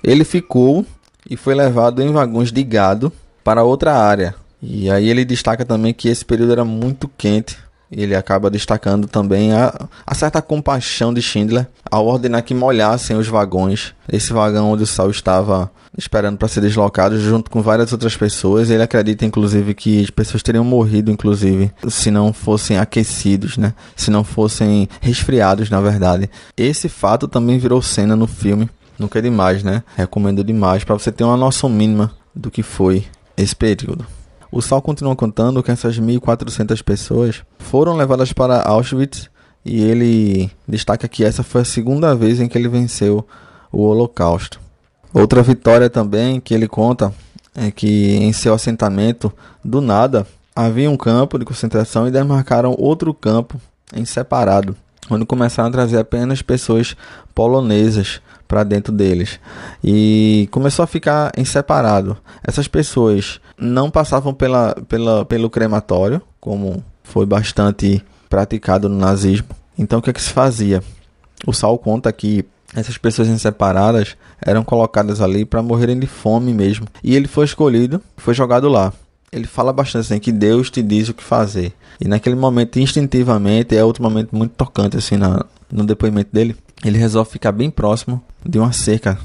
Ele 0.02 0.24
ficou 0.24 0.84
e 1.28 1.36
foi 1.36 1.54
levado 1.54 2.02
em 2.02 2.10
vagões 2.10 2.50
de 2.50 2.62
gado 2.62 3.12
para 3.44 3.62
outra 3.62 3.94
área. 3.94 4.34
E 4.62 4.90
aí 4.90 5.08
ele 5.08 5.24
destaca 5.24 5.64
também 5.64 5.94
que 5.94 6.08
esse 6.08 6.24
período 6.24 6.52
era 6.52 6.64
muito 6.64 7.08
quente 7.08 7.58
ele 7.90 8.14
acaba 8.14 8.48
destacando 8.48 9.08
também 9.08 9.52
a, 9.52 9.88
a, 10.06 10.14
certa 10.14 10.40
compaixão 10.40 11.12
de 11.12 11.20
Schindler 11.20 11.66
ao 11.90 12.06
ordenar 12.06 12.44
que 12.44 12.54
molhassem 12.54 13.16
os 13.16 13.26
vagões. 13.26 13.92
Esse 14.10 14.32
vagão 14.32 14.70
onde 14.70 14.84
o 14.84 14.86
Saul 14.86 15.10
estava 15.10 15.70
esperando 15.98 16.38
para 16.38 16.46
ser 16.46 16.60
deslocado 16.60 17.18
junto 17.20 17.50
com 17.50 17.60
várias 17.60 17.92
outras 17.92 18.16
pessoas. 18.16 18.70
Ele 18.70 18.82
acredita 18.82 19.24
inclusive 19.24 19.74
que 19.74 20.04
as 20.04 20.10
pessoas 20.10 20.42
teriam 20.42 20.64
morrido 20.64 21.10
inclusive 21.10 21.72
se 21.88 22.10
não 22.10 22.32
fossem 22.32 22.78
aquecidos, 22.78 23.56
né? 23.56 23.74
Se 23.96 24.10
não 24.10 24.22
fossem 24.22 24.88
resfriados, 25.00 25.68
na 25.68 25.80
verdade. 25.80 26.30
Esse 26.56 26.88
fato 26.88 27.26
também 27.26 27.58
virou 27.58 27.82
cena 27.82 28.14
no 28.14 28.28
filme. 28.28 28.70
Nunca 28.98 29.18
é 29.18 29.22
demais, 29.22 29.64
né? 29.64 29.82
Recomendo 29.96 30.44
demais 30.44 30.84
para 30.84 30.94
você 30.94 31.10
ter 31.10 31.24
uma 31.24 31.36
noção 31.36 31.68
mínima 31.68 32.12
do 32.34 32.50
que 32.50 32.62
foi 32.62 33.04
esse 33.36 33.56
período. 33.56 34.06
O 34.52 34.60
Sal 34.60 34.82
continua 34.82 35.14
contando 35.14 35.62
que 35.62 35.70
essas 35.70 35.98
1.400 35.98 36.82
pessoas 36.82 37.42
foram 37.58 37.96
levadas 37.96 38.32
para 38.32 38.62
Auschwitz 38.62 39.30
e 39.64 39.80
ele 39.80 40.50
destaca 40.66 41.06
que 41.06 41.22
essa 41.24 41.42
foi 41.42 41.60
a 41.60 41.64
segunda 41.64 42.14
vez 42.14 42.40
em 42.40 42.48
que 42.48 42.58
ele 42.58 42.68
venceu 42.68 43.24
o 43.70 43.82
Holocausto. 43.82 44.60
Outra 45.14 45.42
vitória 45.42 45.88
também 45.88 46.40
que 46.40 46.52
ele 46.52 46.66
conta 46.66 47.12
é 47.54 47.70
que 47.70 48.16
em 48.16 48.32
seu 48.32 48.54
assentamento, 48.54 49.32
do 49.64 49.80
nada, 49.80 50.26
havia 50.54 50.90
um 50.90 50.96
campo 50.96 51.38
de 51.38 51.44
concentração 51.44 52.08
e 52.08 52.10
demarcaram 52.10 52.74
outro 52.78 53.14
campo 53.14 53.60
em 53.94 54.04
separado, 54.04 54.76
onde 55.08 55.24
começaram 55.24 55.68
a 55.68 55.72
trazer 55.72 55.98
apenas 55.98 56.42
pessoas 56.42 56.96
polonesas 57.34 58.20
para 58.50 58.64
dentro 58.64 58.92
deles. 58.92 59.38
E 59.82 60.48
começou 60.50 60.82
a 60.82 60.88
ficar 60.88 61.30
em 61.36 61.44
separado. 61.44 62.16
Essas 62.42 62.66
pessoas 62.66 63.40
não 63.56 63.88
passavam 63.88 64.34
pela, 64.34 64.74
pela, 64.88 65.24
pelo 65.24 65.48
crematório, 65.48 66.20
como 66.40 66.82
foi 67.04 67.24
bastante 67.24 68.04
praticado 68.28 68.88
no 68.88 68.98
nazismo. 68.98 69.46
Então 69.78 70.00
o 70.00 70.02
que, 70.02 70.10
é 70.10 70.12
que 70.12 70.20
se 70.20 70.32
fazia? 70.32 70.82
O 71.46 71.52
Sal 71.52 71.78
conta 71.78 72.12
que 72.12 72.44
essas 72.74 72.98
pessoas 72.98 73.28
separadas 73.40 74.16
eram 74.44 74.64
colocadas 74.64 75.20
ali 75.20 75.44
para 75.44 75.62
morrerem 75.62 76.00
de 76.00 76.08
fome 76.08 76.52
mesmo. 76.52 76.88
E 77.04 77.14
ele 77.14 77.28
foi 77.28 77.44
escolhido, 77.44 78.02
foi 78.16 78.34
jogado 78.34 78.68
lá. 78.68 78.92
Ele 79.32 79.46
fala 79.46 79.72
bastante 79.72 80.02
assim 80.02 80.18
que 80.18 80.32
Deus 80.32 80.70
te 80.70 80.82
diz 80.82 81.08
o 81.08 81.14
que 81.14 81.22
fazer. 81.22 81.72
E 82.00 82.08
naquele 82.08 82.36
momento, 82.36 82.78
instintivamente, 82.78 83.76
é 83.76 83.84
outro 83.84 84.02
momento 84.02 84.34
muito 84.34 84.52
tocante 84.52 84.96
assim 84.96 85.16
na, 85.16 85.44
no 85.70 85.84
depoimento 85.84 86.30
dele. 86.32 86.56
Ele 86.84 86.98
resolve 86.98 87.30
ficar 87.30 87.52
bem 87.52 87.70
próximo 87.70 88.22
de 88.44 88.58
uma 88.58 88.72
cerca 88.72 89.18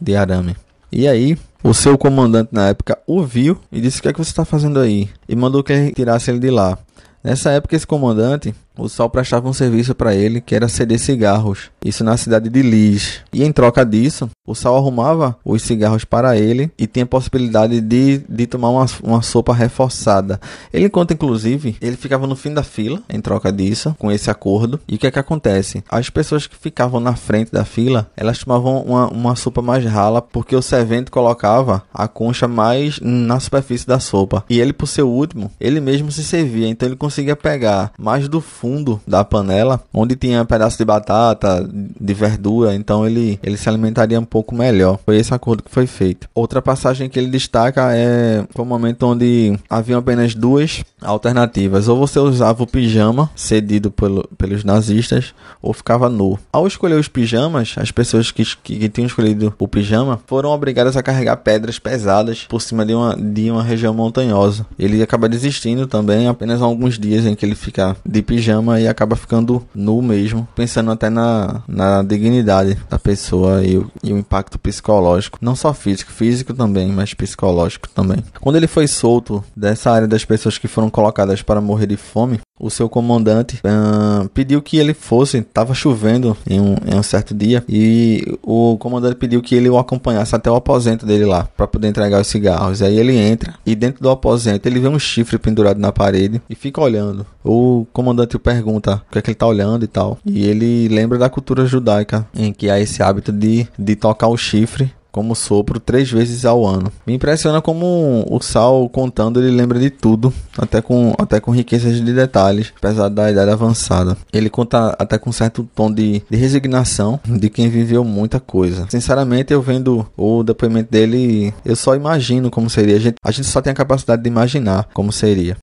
de 0.00 0.14
arame. 0.14 0.54
E 0.92 1.08
aí, 1.08 1.36
o 1.62 1.74
seu 1.74 1.98
comandante 1.98 2.50
na 2.52 2.68
época 2.68 2.98
o 3.06 3.22
viu 3.22 3.58
e 3.72 3.80
disse: 3.80 3.98
O 3.98 4.02
que 4.02 4.08
é 4.08 4.12
que 4.12 4.18
você 4.18 4.30
está 4.30 4.44
fazendo 4.44 4.78
aí? 4.78 5.08
E 5.28 5.34
mandou 5.34 5.62
que 5.62 5.72
ele 5.72 5.92
tirasse 5.92 6.30
ele 6.30 6.38
de 6.38 6.50
lá. 6.50 6.78
Nessa 7.22 7.50
época, 7.50 7.74
esse 7.74 7.86
comandante 7.86 8.54
o 8.78 8.88
Sal 8.88 9.10
prestava 9.10 9.48
um 9.48 9.52
serviço 9.52 9.94
para 9.94 10.14
ele 10.14 10.40
que 10.40 10.54
era 10.54 10.68
ceder 10.68 10.98
cigarros, 10.98 11.70
isso 11.84 12.04
na 12.04 12.16
cidade 12.16 12.48
de 12.48 12.62
Lis. 12.62 13.20
E 13.32 13.42
em 13.42 13.52
troca 13.52 13.84
disso, 13.84 14.30
o 14.46 14.54
Sal 14.54 14.76
arrumava 14.76 15.36
os 15.44 15.62
cigarros 15.62 16.04
para 16.04 16.36
ele 16.38 16.70
e 16.78 16.86
tinha 16.86 17.04
possibilidade 17.04 17.80
de, 17.80 18.18
de 18.28 18.46
tomar 18.46 18.70
uma, 18.70 18.86
uma 19.02 19.22
sopa 19.22 19.52
reforçada. 19.52 20.40
Ele 20.72 20.88
conta, 20.88 21.12
inclusive, 21.12 21.76
ele 21.80 21.96
ficava 21.96 22.26
no 22.26 22.36
fim 22.36 22.54
da 22.54 22.62
fila 22.62 23.02
em 23.08 23.20
troca 23.20 23.52
disso, 23.52 23.94
com 23.98 24.10
esse 24.12 24.30
acordo. 24.30 24.80
E 24.86 24.94
o 24.94 24.98
que 24.98 25.06
é 25.06 25.10
que 25.10 25.18
acontece? 25.18 25.82
As 25.88 26.08
pessoas 26.08 26.46
que 26.46 26.56
ficavam 26.56 27.00
na 27.00 27.16
frente 27.16 27.50
da 27.52 27.64
fila, 27.64 28.10
elas 28.16 28.38
tomavam 28.38 28.82
uma, 28.82 29.08
uma 29.08 29.36
sopa 29.36 29.60
mais 29.60 29.84
rala 29.84 30.22
porque 30.22 30.54
o 30.54 30.62
servente 30.62 31.10
colocava 31.10 31.82
a 31.92 32.06
concha 32.06 32.46
mais 32.46 33.00
na 33.00 33.40
superfície 33.40 33.86
da 33.86 33.98
sopa. 33.98 34.44
E 34.48 34.60
ele, 34.60 34.72
por 34.72 34.86
ser 34.86 35.02
o 35.02 35.08
último, 35.08 35.50
ele 35.60 35.80
mesmo 35.80 36.12
se 36.12 36.22
servia, 36.22 36.68
então 36.68 36.88
ele 36.88 36.96
conseguia 36.96 37.34
pegar 37.34 37.92
mais 37.98 38.28
do 38.28 38.40
fundo 38.40 38.67
fundo 38.68 39.00
da 39.06 39.24
panela, 39.24 39.80
onde 39.94 40.14
tinha 40.14 40.44
pedaço 40.44 40.76
de 40.76 40.84
batata, 40.84 41.66
de 41.72 42.14
verdura, 42.14 42.74
então 42.74 43.06
ele, 43.06 43.38
ele 43.42 43.56
se 43.56 43.68
alimentaria 43.68 44.20
um 44.20 44.24
pouco 44.24 44.54
melhor. 44.54 44.98
Foi 45.04 45.16
esse 45.16 45.32
acordo 45.32 45.62
que 45.62 45.70
foi 45.70 45.86
feito. 45.86 46.28
Outra 46.34 46.60
passagem 46.60 47.08
que 47.08 47.18
ele 47.18 47.28
destaca 47.28 47.94
é 47.94 48.44
o 48.54 48.64
momento 48.64 49.06
onde 49.06 49.58
havia 49.70 49.96
apenas 49.96 50.34
duas 50.34 50.84
alternativas. 51.00 51.88
Ou 51.88 51.96
você 51.96 52.18
usava 52.18 52.62
o 52.62 52.66
pijama 52.66 53.30
cedido 53.34 53.90
pelo, 53.90 54.28
pelos 54.36 54.64
nazistas, 54.64 55.34
ou 55.62 55.72
ficava 55.72 56.10
nu. 56.10 56.38
Ao 56.52 56.66
escolher 56.66 56.98
os 56.98 57.08
pijamas, 57.08 57.74
as 57.78 57.90
pessoas 57.90 58.30
que, 58.30 58.44
que, 58.62 58.78
que 58.78 58.88
tinham 58.88 59.06
escolhido 59.06 59.54
o 59.58 59.66
pijama 59.66 60.20
foram 60.26 60.50
obrigadas 60.50 60.96
a 60.96 61.02
carregar 61.02 61.38
pedras 61.38 61.78
pesadas 61.78 62.44
por 62.48 62.60
cima 62.60 62.84
de 62.84 62.94
uma, 62.94 63.16
de 63.16 63.50
uma 63.50 63.62
região 63.62 63.94
montanhosa. 63.94 64.66
Ele 64.78 65.02
acaba 65.02 65.28
desistindo 65.28 65.86
também 65.86 66.28
apenas 66.28 66.60
alguns 66.60 66.98
dias 66.98 67.24
em 67.24 67.34
que 67.34 67.46
ele 67.46 67.54
fica 67.54 67.96
de 68.04 68.20
pijama 68.22 68.57
chama 68.58 68.80
e 68.80 68.88
acaba 68.88 69.16
ficando 69.16 69.64
nu 69.74 70.02
mesmo, 70.02 70.46
pensando 70.54 70.90
até 70.90 71.08
na, 71.08 71.62
na 71.66 72.02
dignidade 72.02 72.76
da 72.90 72.98
pessoa 72.98 73.64
e 73.64 73.78
o, 73.78 73.90
e 74.02 74.12
o 74.12 74.18
impacto 74.18 74.58
psicológico, 74.58 75.38
não 75.40 75.54
só 75.54 75.72
físico, 75.72 76.10
físico 76.10 76.52
também, 76.52 76.88
mas 76.88 77.14
psicológico 77.14 77.88
também. 77.88 78.18
Quando 78.40 78.56
ele 78.56 78.66
foi 78.66 78.86
solto 78.86 79.42
dessa 79.56 79.90
área 79.90 80.08
das 80.08 80.24
pessoas 80.24 80.58
que 80.58 80.68
foram 80.68 80.90
colocadas 80.90 81.40
para 81.42 81.60
morrer 81.60 81.86
de 81.86 81.96
fome, 81.96 82.40
o 82.58 82.70
seu 82.70 82.88
comandante 82.88 83.60
uh, 83.64 84.28
pediu 84.30 84.60
que 84.60 84.78
ele 84.78 84.92
fosse, 84.92 85.38
estava 85.38 85.74
chovendo 85.74 86.36
em 86.48 86.60
um, 86.60 86.74
em 86.86 86.98
um, 86.98 87.02
certo 87.02 87.34
dia, 87.34 87.62
e 87.68 88.36
o 88.42 88.76
comandante 88.78 89.14
pediu 89.14 89.40
que 89.40 89.54
ele 89.54 89.70
o 89.70 89.78
acompanhasse 89.78 90.34
até 90.34 90.50
o 90.50 90.56
aposento 90.56 91.06
dele 91.06 91.24
lá, 91.24 91.48
para 91.56 91.68
poder 91.68 91.88
entregar 91.88 92.20
os 92.20 92.26
cigarros. 92.26 92.82
Aí 92.82 92.98
ele 92.98 93.16
entra, 93.16 93.54
e 93.64 93.74
dentro 93.74 94.02
do 94.02 94.10
aposento 94.10 94.66
ele 94.66 94.80
vê 94.80 94.88
um 94.88 94.98
chifre 94.98 95.38
pendurado 95.38 95.78
na 95.78 95.92
parede 95.92 96.42
e 96.50 96.54
fica 96.54 96.80
olhando. 96.80 97.24
O 97.44 97.86
comandante 97.92 98.36
o 98.36 98.40
pergunta 98.48 99.02
o 99.06 99.12
que 99.12 99.18
é 99.18 99.22
que 99.22 99.28
ele 99.28 99.34
está 99.34 99.46
olhando 99.46 99.84
e 99.84 99.88
tal, 99.88 100.18
e 100.24 100.46
ele 100.46 100.88
lembra 100.88 101.18
da 101.18 101.28
cultura 101.28 101.66
judaica, 101.66 102.26
em 102.34 102.50
que 102.50 102.70
há 102.70 102.80
esse 102.80 103.02
hábito 103.02 103.30
de, 103.30 103.68
de 103.78 103.94
tocar 103.94 104.28
o 104.28 104.38
chifre 104.38 104.90
como 105.12 105.34
sopro 105.34 105.80
três 105.80 106.10
vezes 106.10 106.44
ao 106.44 106.64
ano. 106.64 106.92
Me 107.06 107.14
impressiona 107.14 107.60
como 107.60 108.24
o 108.30 108.40
Sal 108.40 108.88
contando 108.88 109.40
ele 109.40 109.50
lembra 109.50 109.78
de 109.78 109.90
tudo, 109.90 110.32
até 110.56 110.80
com, 110.80 111.12
até 111.18 111.40
com 111.40 111.50
riquezas 111.50 111.96
de 111.96 112.12
detalhes, 112.12 112.72
apesar 112.76 113.08
da 113.08 113.30
idade 113.30 113.50
avançada. 113.50 114.16
Ele 114.32 114.48
conta 114.48 114.94
até 114.98 115.18
com 115.18 115.32
certo 115.32 115.68
tom 115.74 115.92
de, 115.92 116.22
de 116.30 116.36
resignação 116.36 117.20
de 117.26 117.50
quem 117.50 117.68
viveu 117.68 118.04
muita 118.04 118.38
coisa. 118.38 118.86
Sinceramente, 118.88 119.52
eu 119.52 119.60
vendo 119.60 120.06
o 120.16 120.42
depoimento 120.42 120.90
dele, 120.90 121.52
eu 121.64 121.76
só 121.76 121.94
imagino 121.94 122.50
como 122.50 122.70
seria. 122.70 122.96
A 122.96 123.00
gente, 123.00 123.16
a 123.22 123.30
gente 123.30 123.48
só 123.48 123.60
tem 123.60 123.72
a 123.72 123.76
capacidade 123.76 124.22
de 124.22 124.28
imaginar 124.28 124.88
como 124.94 125.12
seria. 125.12 125.56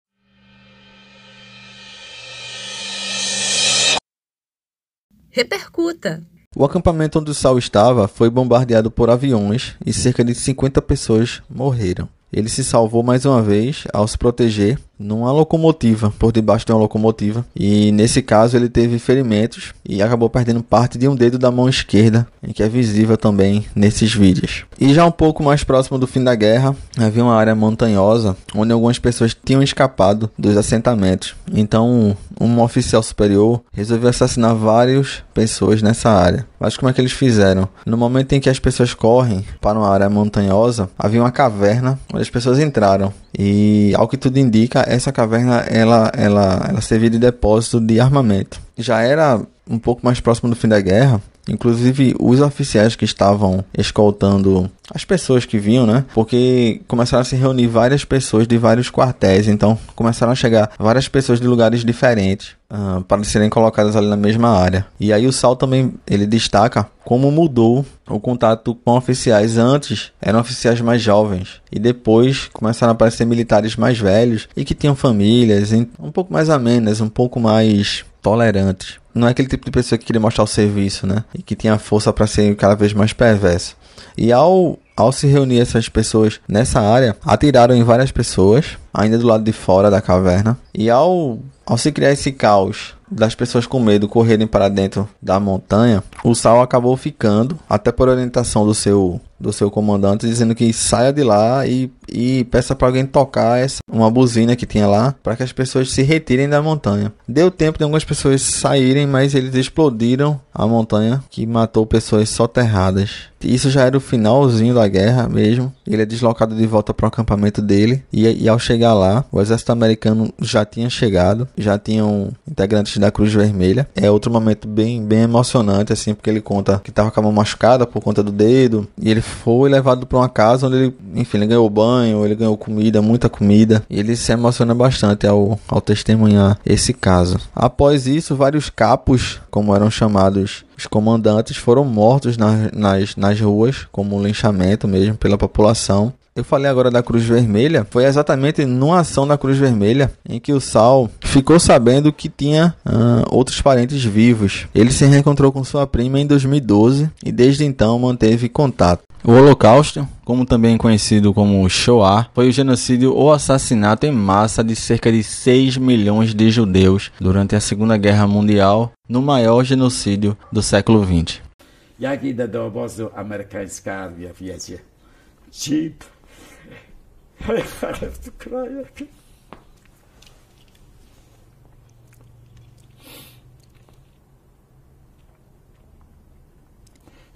Repercuta! 5.35 6.23
O 6.55 6.63
acampamento 6.63 7.19
onde 7.19 7.29
o 7.29 7.33
Sal 7.33 7.57
estava 7.57 8.07
foi 8.07 8.29
bombardeado 8.29 8.89
por 8.89 9.09
aviões 9.09 9.75
e 9.85 9.91
cerca 9.91 10.23
de 10.23 10.33
50 10.33 10.81
pessoas 10.81 11.41
morreram. 11.49 12.07
Ele 12.31 12.47
se 12.47 12.63
salvou 12.63 13.03
mais 13.03 13.25
uma 13.25 13.41
vez 13.41 13.83
ao 13.91 14.07
se 14.07 14.17
proteger 14.17 14.79
numa 14.99 15.31
locomotiva, 15.31 16.13
por 16.17 16.31
debaixo 16.31 16.65
de 16.65 16.71
uma 16.71 16.79
locomotiva. 16.79 17.45
E 17.55 17.91
nesse 17.91 18.21
caso 18.21 18.55
ele 18.55 18.69
teve 18.69 18.99
ferimentos 18.99 19.73
e 19.87 20.01
acabou 20.01 20.29
perdendo 20.29 20.63
parte 20.63 20.97
de 20.97 21.07
um 21.07 21.15
dedo 21.15 21.37
da 21.37 21.51
mão 21.51 21.69
esquerda, 21.69 22.27
que 22.53 22.63
é 22.63 22.69
visível 22.69 23.17
também 23.17 23.65
nesses 23.75 24.13
vídeos. 24.13 24.65
E 24.79 24.93
já 24.93 25.05
um 25.05 25.11
pouco 25.11 25.43
mais 25.43 25.63
próximo 25.63 25.97
do 25.97 26.07
fim 26.07 26.23
da 26.23 26.35
guerra, 26.35 26.75
havia 26.97 27.23
uma 27.23 27.35
área 27.35 27.55
montanhosa 27.55 28.35
onde 28.53 28.71
algumas 28.71 28.99
pessoas 28.99 29.35
tinham 29.35 29.63
escapado 29.63 30.29
dos 30.37 30.57
assentamentos. 30.57 31.35
Então, 31.53 32.15
um 32.39 32.61
oficial 32.61 33.01
superior 33.01 33.61
resolveu 33.73 34.09
assassinar 34.09 34.55
várias 34.55 35.23
pessoas 35.33 35.81
nessa 35.81 36.09
área. 36.09 36.45
Mas 36.59 36.77
como 36.77 36.89
é 36.89 36.93
que 36.93 37.01
eles 37.01 37.11
fizeram? 37.11 37.67
No 37.85 37.97
momento 37.97 38.33
em 38.33 38.39
que 38.39 38.49
as 38.49 38.59
pessoas 38.59 38.93
correm 38.93 39.45
para 39.61 39.77
uma 39.77 39.89
área 39.89 40.09
montanhosa, 40.09 40.89
havia 40.97 41.21
uma 41.21 41.31
caverna 41.31 41.99
onde 42.11 42.23
as 42.23 42.29
pessoas 42.29 42.59
entraram. 42.59 43.13
E 43.37 43.93
ao 43.95 44.07
que 44.07 44.17
tudo 44.17 44.37
indica, 44.37 44.85
essa 44.87 45.11
caverna 45.11 45.59
ela, 45.67 46.11
ela, 46.15 46.65
ela 46.69 46.81
servia 46.81 47.09
de 47.09 47.19
depósito 47.19 47.79
de 47.79 47.99
armamento. 47.99 48.61
Já 48.77 49.01
era 49.01 49.41
um 49.69 49.77
pouco 49.77 50.05
mais 50.05 50.19
próximo 50.19 50.49
do 50.49 50.55
fim 50.55 50.67
da 50.67 50.79
guerra, 50.79 51.21
Inclusive, 51.47 52.15
os 52.19 52.41
oficiais 52.41 52.95
que 52.95 53.05
estavam 53.05 53.63
escoltando 53.77 54.69
as 54.93 55.03
pessoas 55.03 55.45
que 55.45 55.57
vinham, 55.57 55.85
né? 55.85 56.05
Porque 56.13 56.81
começaram 56.87 57.21
a 57.21 57.25
se 57.25 57.35
reunir 57.35 57.67
várias 57.67 58.05
pessoas 58.05 58.47
de 58.47 58.57
vários 58.57 58.89
quartéis, 58.89 59.47
então 59.47 59.77
começaram 59.95 60.31
a 60.31 60.35
chegar 60.35 60.71
várias 60.77 61.07
pessoas 61.07 61.39
de 61.39 61.47
lugares 61.47 61.83
diferentes 61.83 62.55
uh, 62.69 63.01
para 63.03 63.23
serem 63.23 63.49
colocadas 63.49 63.95
ali 63.95 64.07
na 64.07 64.15
mesma 64.15 64.49
área. 64.49 64.85
E 64.99 65.11
aí 65.11 65.25
o 65.25 65.33
Sal 65.33 65.55
também 65.55 65.93
ele 66.05 66.25
destaca 66.25 66.87
como 67.03 67.31
mudou 67.31 67.85
o 68.07 68.19
contato 68.19 68.75
com 68.75 68.91
oficiais. 68.91 69.57
Antes 69.57 70.11
eram 70.21 70.39
oficiais 70.39 70.81
mais 70.81 71.01
jovens 71.01 71.61
e 71.71 71.79
depois 71.79 72.49
começaram 72.53 72.91
a 72.91 72.93
aparecer 72.93 73.25
militares 73.25 73.75
mais 73.75 73.99
velhos 73.99 74.47
e 74.55 74.63
que 74.63 74.75
tinham 74.75 74.95
famílias 74.95 75.71
um 75.71 76.11
pouco 76.11 76.31
mais 76.31 76.49
amenas, 76.49 77.01
um 77.01 77.09
pouco 77.09 77.39
mais 77.39 78.05
tolerantes. 78.25 78.95
Não 79.13 79.27
é 79.27 79.31
aquele 79.31 79.47
tipo 79.47 79.63
de 79.63 79.69
pessoa 79.69 79.99
que 79.99 80.05
queria 80.05 80.19
mostrar 80.19 80.43
o 80.43 80.47
serviço, 80.47 81.05
né? 81.05 81.23
E 81.35 81.43
que 81.43 81.55
tinha 81.55 81.77
força 81.77 82.11
para 82.11 82.25
ser 82.25 82.55
cada 82.55 82.73
vez 82.73 82.91
mais 82.91 83.13
perverso. 83.13 83.77
E 84.17 84.31
ao, 84.31 84.79
ao 84.97 85.11
se 85.11 85.27
reunir 85.27 85.59
essas 85.59 85.87
pessoas 85.87 86.39
nessa 86.47 86.81
área, 86.81 87.15
atiraram 87.23 87.75
em 87.75 87.83
várias 87.83 88.11
pessoas, 88.11 88.79
ainda 88.91 89.19
do 89.19 89.27
lado 89.27 89.43
de 89.43 89.51
fora 89.51 89.91
da 89.91 90.01
caverna. 90.01 90.57
E 90.73 90.89
ao, 90.89 91.37
ao 91.65 91.77
se 91.77 91.91
criar 91.91 92.11
esse 92.11 92.31
caos 92.31 92.93
das 93.09 93.35
pessoas 93.35 93.65
com 93.65 93.79
medo 93.79 94.07
correrem 94.07 94.47
para 94.47 94.67
dentro 94.67 95.07
da 95.21 95.39
montanha, 95.39 96.03
o 96.23 96.33
Sal 96.33 96.61
acabou 96.61 96.95
ficando, 96.97 97.57
até 97.69 97.91
por 97.91 98.09
orientação 98.09 98.65
do 98.65 98.73
seu 98.73 99.19
do 99.37 99.51
seu 99.51 99.69
comandante 99.69 100.25
dizendo 100.25 100.55
que 100.55 100.71
saia 100.71 101.11
de 101.11 101.21
lá 101.21 101.67
e, 101.67 101.91
e 102.07 102.45
peça 102.45 102.73
para 102.73 102.87
alguém 102.87 103.05
tocar 103.05 103.59
essa, 103.59 103.79
uma 103.91 104.09
buzina 104.09 104.55
que 104.55 104.65
tinha 104.65 104.87
lá 104.87 105.13
para 105.21 105.35
que 105.35 105.43
as 105.43 105.51
pessoas 105.51 105.91
se 105.91 106.01
retirem 106.01 106.47
da 106.47 106.61
montanha. 106.61 107.11
Deu 107.27 107.51
tempo 107.51 107.77
de 107.77 107.83
algumas 107.83 108.05
pessoas 108.05 108.41
saírem, 108.41 109.05
mas 109.05 109.35
eles 109.35 109.53
explodiram 109.55 110.39
a 110.53 110.65
montanha 110.65 111.21
que 111.29 111.45
matou 111.45 111.85
pessoas 111.85 112.29
soterradas. 112.29 113.25
Isso 113.43 113.69
já 113.69 113.83
era 113.83 113.97
o 113.97 114.01
finalzinho 114.01 114.73
da 114.73 114.87
guerra 114.87 115.27
mesmo. 115.27 115.71
Ele 115.87 116.01
é 116.01 116.05
deslocado 116.05 116.55
de 116.55 116.65
volta 116.65 116.93
para 116.93 117.05
o 117.05 117.07
acampamento 117.07 117.61
dele 117.61 118.03
e, 118.11 118.43
e 118.43 118.49
ao 118.49 118.59
chegar 118.59 118.93
lá, 118.93 119.25
o 119.31 119.41
exército 119.41 119.71
americano 119.71 120.33
já 120.41 120.65
tinha 120.65 120.89
chegado, 120.89 121.47
já 121.57 121.77
tinham 121.77 122.31
integrantes 122.49 122.97
da 122.97 123.11
Cruz 123.11 123.33
Vermelha. 123.33 123.87
É 123.95 124.09
outro 124.09 124.31
momento 124.31 124.67
bem, 124.67 125.03
bem 125.03 125.21
emocionante 125.21 125.93
assim, 125.93 126.13
porque 126.13 126.29
ele 126.29 126.41
conta 126.41 126.79
que 126.83 126.89
estava 126.89 127.11
com 127.11 127.19
a 127.19 127.23
mão 127.23 127.31
machucada 127.31 127.85
por 127.85 128.01
conta 128.01 128.23
do 128.23 128.31
dedo 128.31 128.87
e 129.01 129.09
ele 129.09 129.21
foi 129.21 129.69
levado 129.69 130.05
para 130.05 130.17
uma 130.17 130.29
casa 130.29 130.67
onde 130.67 130.75
ele, 130.77 130.95
enfim, 131.15 131.37
ele 131.37 131.47
ganhou 131.47 131.69
banho, 131.69 132.25
ele 132.25 132.35
ganhou 132.35 132.57
comida, 132.57 133.01
muita 133.01 133.29
comida. 133.29 133.83
E 133.89 133.99
ele 133.99 134.15
se 134.15 134.31
emociona 134.31 134.73
bastante 134.73 135.27
ao, 135.27 135.59
ao 135.67 135.81
testemunhar 135.81 136.57
esse 136.65 136.93
caso. 136.93 137.39
Após 137.55 138.07
isso, 138.07 138.35
vários 138.35 138.69
capos, 138.69 139.39
como 139.49 139.75
eram 139.75 139.89
chamados 139.89 140.64
os 140.77 140.87
comandantes, 140.87 141.57
foram 141.57 141.85
mortos 141.85 142.37
nas, 142.37 142.71
nas, 142.71 143.15
nas 143.15 143.39
ruas, 143.39 143.87
como 143.91 144.15
um 144.15 144.23
linchamento 144.23 144.87
mesmo 144.87 145.15
pela 145.15 145.37
população. 145.37 146.13
Eu 146.35 146.43
falei 146.43 146.69
agora 146.69 146.91
da 146.91 147.01
Cruz 147.01 147.23
Vermelha, 147.23 147.87
foi 147.89 148.03
exatamente 148.03 148.65
numa 148.65 148.99
ação 148.99 149.25
da 149.25 149.37
Cruz 149.37 149.57
Vermelha 149.57 150.11
em 150.27 150.37
que 150.37 150.51
o 150.51 150.59
Sal 150.59 151.09
ficou 151.21 151.57
sabendo 151.61 152.11
que 152.11 152.27
tinha 152.27 152.75
uh, 152.85 153.23
outros 153.33 153.61
parentes 153.61 154.03
vivos. 154.03 154.67
Ele 154.75 154.91
se 154.91 155.05
reencontrou 155.05 155.49
com 155.49 155.63
sua 155.63 155.87
prima 155.87 156.19
em 156.19 156.27
2012 156.27 157.09
e 157.23 157.31
desde 157.31 157.63
então 157.63 157.97
manteve 157.97 158.49
contato. 158.49 159.04
O 159.27 159.31
Holocausto, 159.31 160.07
como 160.23 160.45
também 160.45 160.77
conhecido 160.77 161.33
como 161.33 161.67
Shoah, 161.67 162.29
foi 162.31 162.49
o 162.49 162.51
genocídio 162.51 163.11
ou 163.11 163.33
assassinato 163.33 164.05
em 164.05 164.11
massa 164.11 164.63
de 164.63 164.75
cerca 164.75 165.11
de 165.11 165.23
6 165.23 165.77
milhões 165.77 166.35
de 166.35 166.51
judeus 166.51 167.11
durante 167.19 167.55
a 167.55 167.59
Segunda 167.59 167.97
Guerra 167.97 168.27
Mundial, 168.27 168.91
no 169.09 169.23
maior 169.23 169.63
genocídio 169.63 170.37
do 170.51 170.61
século 170.61 171.03
XX. 171.03 171.41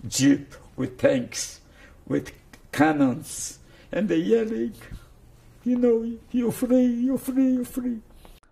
Jeep. 0.08 0.56
With 0.78 0.96
tanks 0.96 1.59
with 2.10 2.32
cannons 2.72 3.60
and 3.92 4.08
they 4.08 4.18
yelling, 4.18 4.74
you 5.64 5.78
know, 5.78 6.52
free, 6.52 7.18
free, 7.18 7.64
free. 7.64 8.02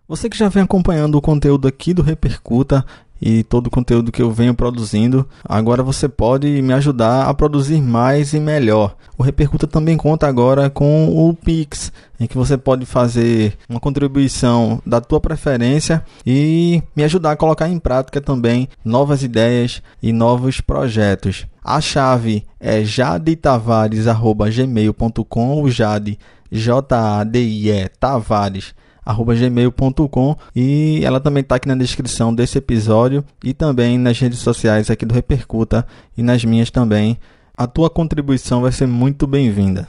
Você 0.08 0.30
que 0.30 0.38
já 0.38 0.48
vem 0.48 0.62
acompanhando 0.62 1.16
o 1.16 1.20
conteúdo 1.20 1.68
aqui 1.68 1.92
do 1.92 2.00
Repercuta 2.00 2.82
e 3.20 3.42
todo 3.42 3.66
o 3.66 3.70
conteúdo 3.70 4.12
que 4.12 4.22
eu 4.22 4.30
venho 4.30 4.54
produzindo, 4.54 5.26
agora 5.44 5.82
você 5.82 6.08
pode 6.08 6.62
me 6.62 6.72
ajudar 6.72 7.28
a 7.28 7.34
produzir 7.34 7.80
mais 7.80 8.32
e 8.32 8.40
melhor. 8.40 8.94
O 9.16 9.22
Repercuta 9.22 9.66
também 9.66 9.96
conta 9.96 10.28
agora 10.28 10.68
com 10.70 11.08
o 11.08 11.34
Pix, 11.34 11.92
em 12.20 12.26
que 12.26 12.36
você 12.36 12.56
pode 12.56 12.84
fazer 12.86 13.56
uma 13.68 13.80
contribuição 13.80 14.80
da 14.86 15.00
tua 15.00 15.20
preferência 15.20 16.04
e 16.24 16.80
me 16.94 17.02
ajudar 17.04 17.32
a 17.32 17.36
colocar 17.36 17.68
em 17.68 17.78
prática 17.78 18.20
também 18.20 18.68
novas 18.84 19.22
ideias 19.22 19.82
e 20.02 20.12
novos 20.12 20.60
projetos. 20.60 21.46
A 21.64 21.80
chave 21.80 22.44
é 22.60 22.84
jadetavares@gmail.com, 22.84 25.62
o 25.62 25.70
Jade 25.70 26.18
J 26.50 26.96
A 26.96 27.22
D 27.24 27.42
I 27.42 27.70
E 27.70 27.88
Tavares 27.88 28.74
gmail.com 29.14 30.36
e 30.54 31.00
ela 31.04 31.20
também 31.20 31.40
está 31.40 31.54
aqui 31.56 31.68
na 31.68 31.74
descrição 31.74 32.34
desse 32.34 32.58
episódio 32.58 33.24
e 33.42 33.54
também 33.54 33.98
nas 33.98 34.18
redes 34.18 34.38
sociais 34.40 34.90
aqui 34.90 35.06
do 35.06 35.14
Repercuta 35.14 35.86
e 36.16 36.22
nas 36.22 36.44
minhas 36.44 36.70
também. 36.70 37.18
A 37.56 37.66
tua 37.66 37.90
contribuição 37.90 38.60
vai 38.60 38.70
ser 38.70 38.86
muito 38.86 39.26
bem-vinda. 39.26 39.88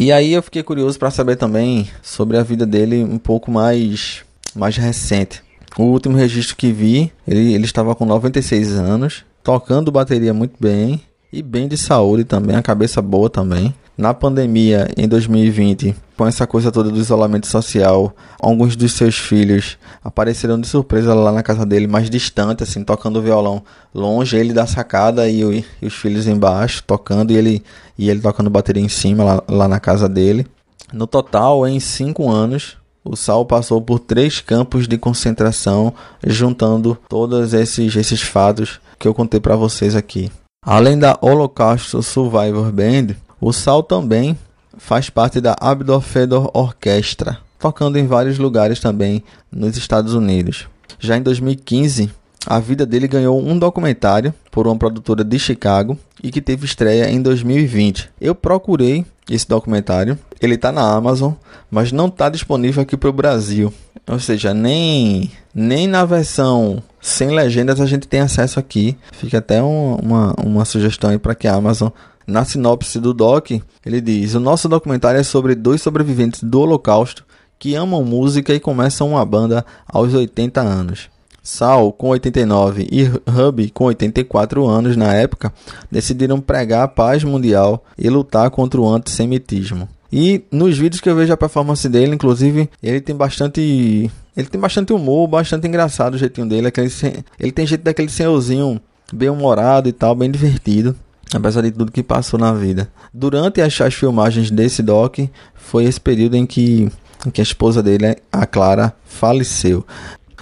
E 0.00 0.10
aí 0.10 0.32
eu 0.32 0.42
fiquei 0.42 0.64
curioso 0.64 0.98
para 0.98 1.12
saber 1.12 1.36
também 1.36 1.88
sobre 2.02 2.36
a 2.36 2.42
vida 2.42 2.66
dele 2.66 3.04
um 3.04 3.18
pouco 3.18 3.52
mais, 3.52 4.24
mais 4.54 4.76
recente. 4.76 5.40
O 5.78 5.84
último 5.84 6.16
registro 6.16 6.56
que 6.56 6.72
vi, 6.72 7.12
ele, 7.26 7.54
ele 7.54 7.64
estava 7.64 7.94
com 7.94 8.04
96 8.04 8.72
anos, 8.72 9.24
tocando 9.44 9.92
bateria 9.92 10.34
muito 10.34 10.56
bem 10.60 11.00
e 11.32 11.42
bem 11.42 11.66
de 11.66 11.78
saúde 11.78 12.24
também, 12.24 12.54
a 12.54 12.62
cabeça 12.62 13.00
boa 13.00 13.30
também. 13.30 13.74
Na 13.96 14.12
pandemia, 14.12 14.90
em 14.96 15.06
2020, 15.06 15.94
com 16.16 16.26
essa 16.26 16.46
coisa 16.46 16.72
toda 16.72 16.90
do 16.90 16.98
isolamento 16.98 17.46
social, 17.46 18.14
alguns 18.40 18.74
dos 18.74 18.92
seus 18.92 19.16
filhos 19.16 19.78
apareceram 20.02 20.60
de 20.60 20.66
surpresa 20.66 21.14
lá 21.14 21.30
na 21.30 21.42
casa 21.42 21.64
dele, 21.64 21.86
mais 21.86 22.10
distante, 22.10 22.62
assim, 22.62 22.84
tocando 22.84 23.22
violão 23.22 23.62
longe, 23.94 24.36
ele 24.36 24.52
da 24.52 24.66
sacada 24.66 25.28
e, 25.28 25.44
o, 25.44 25.52
e 25.52 25.64
os 25.82 25.94
filhos 25.94 26.26
embaixo, 26.26 26.82
tocando, 26.86 27.32
e 27.32 27.36
ele, 27.36 27.62
e 27.98 28.10
ele 28.10 28.20
tocando 28.20 28.50
bateria 28.50 28.82
em 28.82 28.88
cima, 28.88 29.24
lá, 29.24 29.42
lá 29.48 29.68
na 29.68 29.78
casa 29.78 30.08
dele. 30.08 30.46
No 30.92 31.06
total, 31.06 31.66
em 31.66 31.78
cinco 31.78 32.30
anos, 32.30 32.76
o 33.04 33.16
Sal 33.16 33.44
passou 33.44 33.80
por 33.80 33.98
três 33.98 34.40
campos 34.40 34.86
de 34.86 34.98
concentração, 34.98 35.92
juntando 36.26 36.96
todos 37.08 37.54
esses, 37.54 37.94
esses 37.96 38.22
fatos 38.22 38.80
que 38.98 39.08
eu 39.08 39.14
contei 39.14 39.40
para 39.40 39.56
vocês 39.56 39.94
aqui. 39.96 40.30
Além 40.64 40.96
da 40.96 41.18
Holocaust 41.20 42.00
Survivor 42.04 42.70
Band, 42.70 43.16
o 43.40 43.52
Sal 43.52 43.82
também 43.82 44.38
faz 44.78 45.10
parte 45.10 45.40
da 45.40 45.56
Abdor 45.58 46.00
Fedor 46.00 46.52
Orquestra, 46.54 47.38
tocando 47.58 47.98
em 47.98 48.06
vários 48.06 48.38
lugares 48.38 48.78
também 48.78 49.24
nos 49.50 49.76
Estados 49.76 50.14
Unidos. 50.14 50.68
Já 51.00 51.16
em 51.16 51.22
2015, 51.22 52.08
a 52.46 52.60
vida 52.60 52.86
dele 52.86 53.08
ganhou 53.08 53.40
um 53.40 53.58
documentário 53.58 54.32
por 54.52 54.68
uma 54.68 54.76
produtora 54.76 55.24
de 55.24 55.36
Chicago 55.36 55.98
e 56.22 56.30
que 56.30 56.40
teve 56.40 56.64
estreia 56.64 57.10
em 57.10 57.20
2020. 57.20 58.10
Eu 58.20 58.32
procurei 58.32 59.04
esse 59.28 59.48
documentário, 59.48 60.16
ele 60.40 60.54
está 60.54 60.70
na 60.70 60.94
Amazon, 60.94 61.32
mas 61.68 61.90
não 61.90 62.06
está 62.06 62.28
disponível 62.28 62.84
aqui 62.84 62.96
para 62.96 63.10
o 63.10 63.12
Brasil. 63.12 63.74
Ou 64.08 64.20
seja, 64.20 64.54
nem, 64.54 65.28
nem 65.52 65.88
na 65.88 66.04
versão 66.04 66.80
sem 67.02 67.30
legendas 67.30 67.80
a 67.80 67.86
gente 67.86 68.08
tem 68.08 68.20
acesso 68.20 68.58
aqui. 68.58 68.96
Fica 69.12 69.38
até 69.38 69.62
um, 69.62 69.96
uma, 69.96 70.34
uma 70.42 70.64
sugestão 70.64 71.10
aí 71.10 71.18
para 71.18 71.34
que 71.34 71.46
a 71.48 71.54
Amazon 71.54 71.90
na 72.26 72.44
sinopse 72.44 73.00
do 73.00 73.12
doc, 73.12 73.50
ele 73.84 74.00
diz: 74.00 74.34
O 74.34 74.40
nosso 74.40 74.68
documentário 74.68 75.20
é 75.20 75.24
sobre 75.24 75.56
dois 75.56 75.82
sobreviventes 75.82 76.42
do 76.42 76.60
Holocausto 76.60 77.24
que 77.58 77.74
amam 77.74 78.04
música 78.04 78.52
e 78.52 78.58
começam 78.58 79.10
uma 79.10 79.24
banda 79.24 79.64
aos 79.86 80.14
80 80.14 80.60
anos. 80.60 81.10
Sal, 81.42 81.92
com 81.92 82.08
89, 82.08 82.88
e 82.90 83.04
Hub, 83.04 83.70
com 83.70 83.84
84 83.84 84.66
anos 84.66 84.96
na 84.96 85.12
época, 85.12 85.52
decidiram 85.90 86.40
pregar 86.40 86.84
a 86.84 86.88
paz 86.88 87.24
mundial 87.24 87.84
e 87.98 88.08
lutar 88.08 88.50
contra 88.50 88.80
o 88.80 88.88
antissemitismo. 88.88 89.88
E 90.12 90.44
nos 90.50 90.76
vídeos 90.76 91.00
que 91.00 91.08
eu 91.08 91.16
vejo 91.16 91.32
a 91.32 91.36
performance 91.36 91.88
dele, 91.88 92.14
inclusive, 92.14 92.68
ele 92.82 93.00
tem 93.00 93.14
bastante. 93.14 94.10
Ele 94.36 94.46
tem 94.46 94.60
bastante 94.60 94.92
humor, 94.92 95.28
bastante 95.28 95.66
engraçado 95.66 96.14
o 96.14 96.18
jeitinho 96.18 96.48
dele. 96.48 96.68
Aquele, 96.68 96.90
ele 97.38 97.52
tem 97.52 97.66
jeito 97.66 97.82
daquele 97.82 98.08
senhorzinho 98.08 98.80
bem 99.12 99.28
humorado 99.28 99.88
e 99.88 99.92
tal, 99.92 100.14
bem 100.14 100.30
divertido 100.30 100.96
apesar 101.36 101.62
de 101.62 101.70
tudo 101.70 101.92
que 101.92 102.02
passou 102.02 102.38
na 102.38 102.52
vida. 102.52 102.90
Durante 103.12 103.60
as, 103.60 103.80
as 103.80 103.94
filmagens 103.94 104.50
desse 104.50 104.82
doc, 104.82 105.18
foi 105.54 105.84
esse 105.84 106.00
período 106.00 106.36
em 106.36 106.46
que, 106.46 106.90
em 107.26 107.30
que 107.30 107.40
a 107.40 107.44
esposa 107.44 107.82
dele, 107.82 108.16
a 108.30 108.46
Clara, 108.46 108.94
faleceu. 109.04 109.84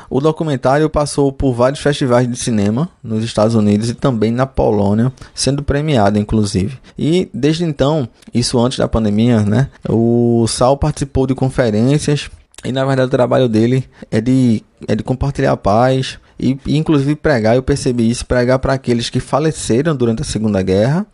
O 0.08 0.20
documentário 0.20 0.90
passou 0.90 1.30
por 1.30 1.52
vários 1.54 1.80
festivais 1.80 2.28
de 2.28 2.36
cinema 2.36 2.88
nos 3.02 3.22
Estados 3.22 3.54
Unidos 3.54 3.88
e 3.90 3.94
também 3.94 4.32
na 4.32 4.44
Polônia, 4.44 5.12
sendo 5.32 5.62
premiado 5.62 6.18
inclusive. 6.18 6.78
E 6.98 7.28
desde 7.32 7.64
então, 7.64 8.08
isso 8.34 8.58
antes 8.58 8.78
da 8.78 8.88
pandemia, 8.88 9.40
né? 9.42 9.68
O 9.88 10.46
Sal 10.48 10.76
participou 10.76 11.28
de 11.28 11.34
conferências 11.34 12.28
e 12.64 12.72
na 12.72 12.84
verdade 12.84 13.08
o 13.08 13.10
trabalho 13.10 13.48
dele 13.48 13.88
é 14.10 14.20
de, 14.20 14.62
é 14.86 14.94
de 14.94 15.02
compartilhar 15.02 15.52
a 15.52 15.56
paz, 15.56 16.18
e, 16.38 16.58
inclusive 16.66 17.16
pregar, 17.16 17.56
eu 17.56 17.62
percebi 17.62 18.08
isso, 18.08 18.26
pregar 18.26 18.58
para 18.58 18.72
aqueles 18.72 19.10
que 19.10 19.20
faleceram 19.20 19.94
durante 19.94 20.22
a 20.22 20.24
Segunda 20.24 20.62
Guerra 20.62 21.06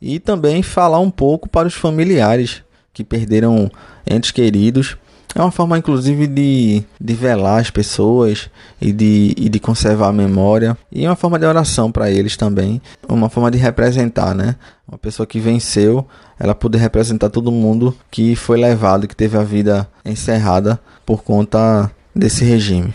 e 0.00 0.18
também 0.18 0.62
falar 0.62 1.00
um 1.00 1.10
pouco 1.10 1.48
para 1.48 1.68
os 1.68 1.74
familiares 1.74 2.62
que 2.92 3.04
perderam 3.04 3.70
entes 4.08 4.30
queridos. 4.30 4.96
É 5.36 5.40
uma 5.42 5.50
forma, 5.50 5.76
inclusive, 5.76 6.26
de, 6.26 6.82
de 6.98 7.12
velar 7.12 7.60
as 7.60 7.70
pessoas 7.70 8.48
e 8.80 8.90
de, 8.90 9.34
e 9.36 9.50
de 9.50 9.60
conservar 9.60 10.08
a 10.08 10.12
memória. 10.12 10.78
E 10.90 11.04
é 11.04 11.10
uma 11.10 11.14
forma 11.14 11.38
de 11.38 11.44
oração 11.44 11.92
para 11.92 12.10
eles 12.10 12.38
também. 12.38 12.80
Uma 13.06 13.28
forma 13.28 13.50
de 13.50 13.58
representar, 13.58 14.34
né? 14.34 14.56
Uma 14.88 14.96
pessoa 14.96 15.26
que 15.26 15.38
venceu, 15.38 16.06
ela 16.40 16.54
poder 16.54 16.78
representar 16.78 17.28
todo 17.28 17.52
mundo 17.52 17.94
que 18.10 18.34
foi 18.34 18.58
levado, 18.58 19.06
que 19.06 19.14
teve 19.14 19.36
a 19.36 19.42
vida 19.42 19.86
encerrada 20.06 20.80
por 21.04 21.22
conta 21.22 21.90
desse 22.14 22.42
regime. 22.42 22.94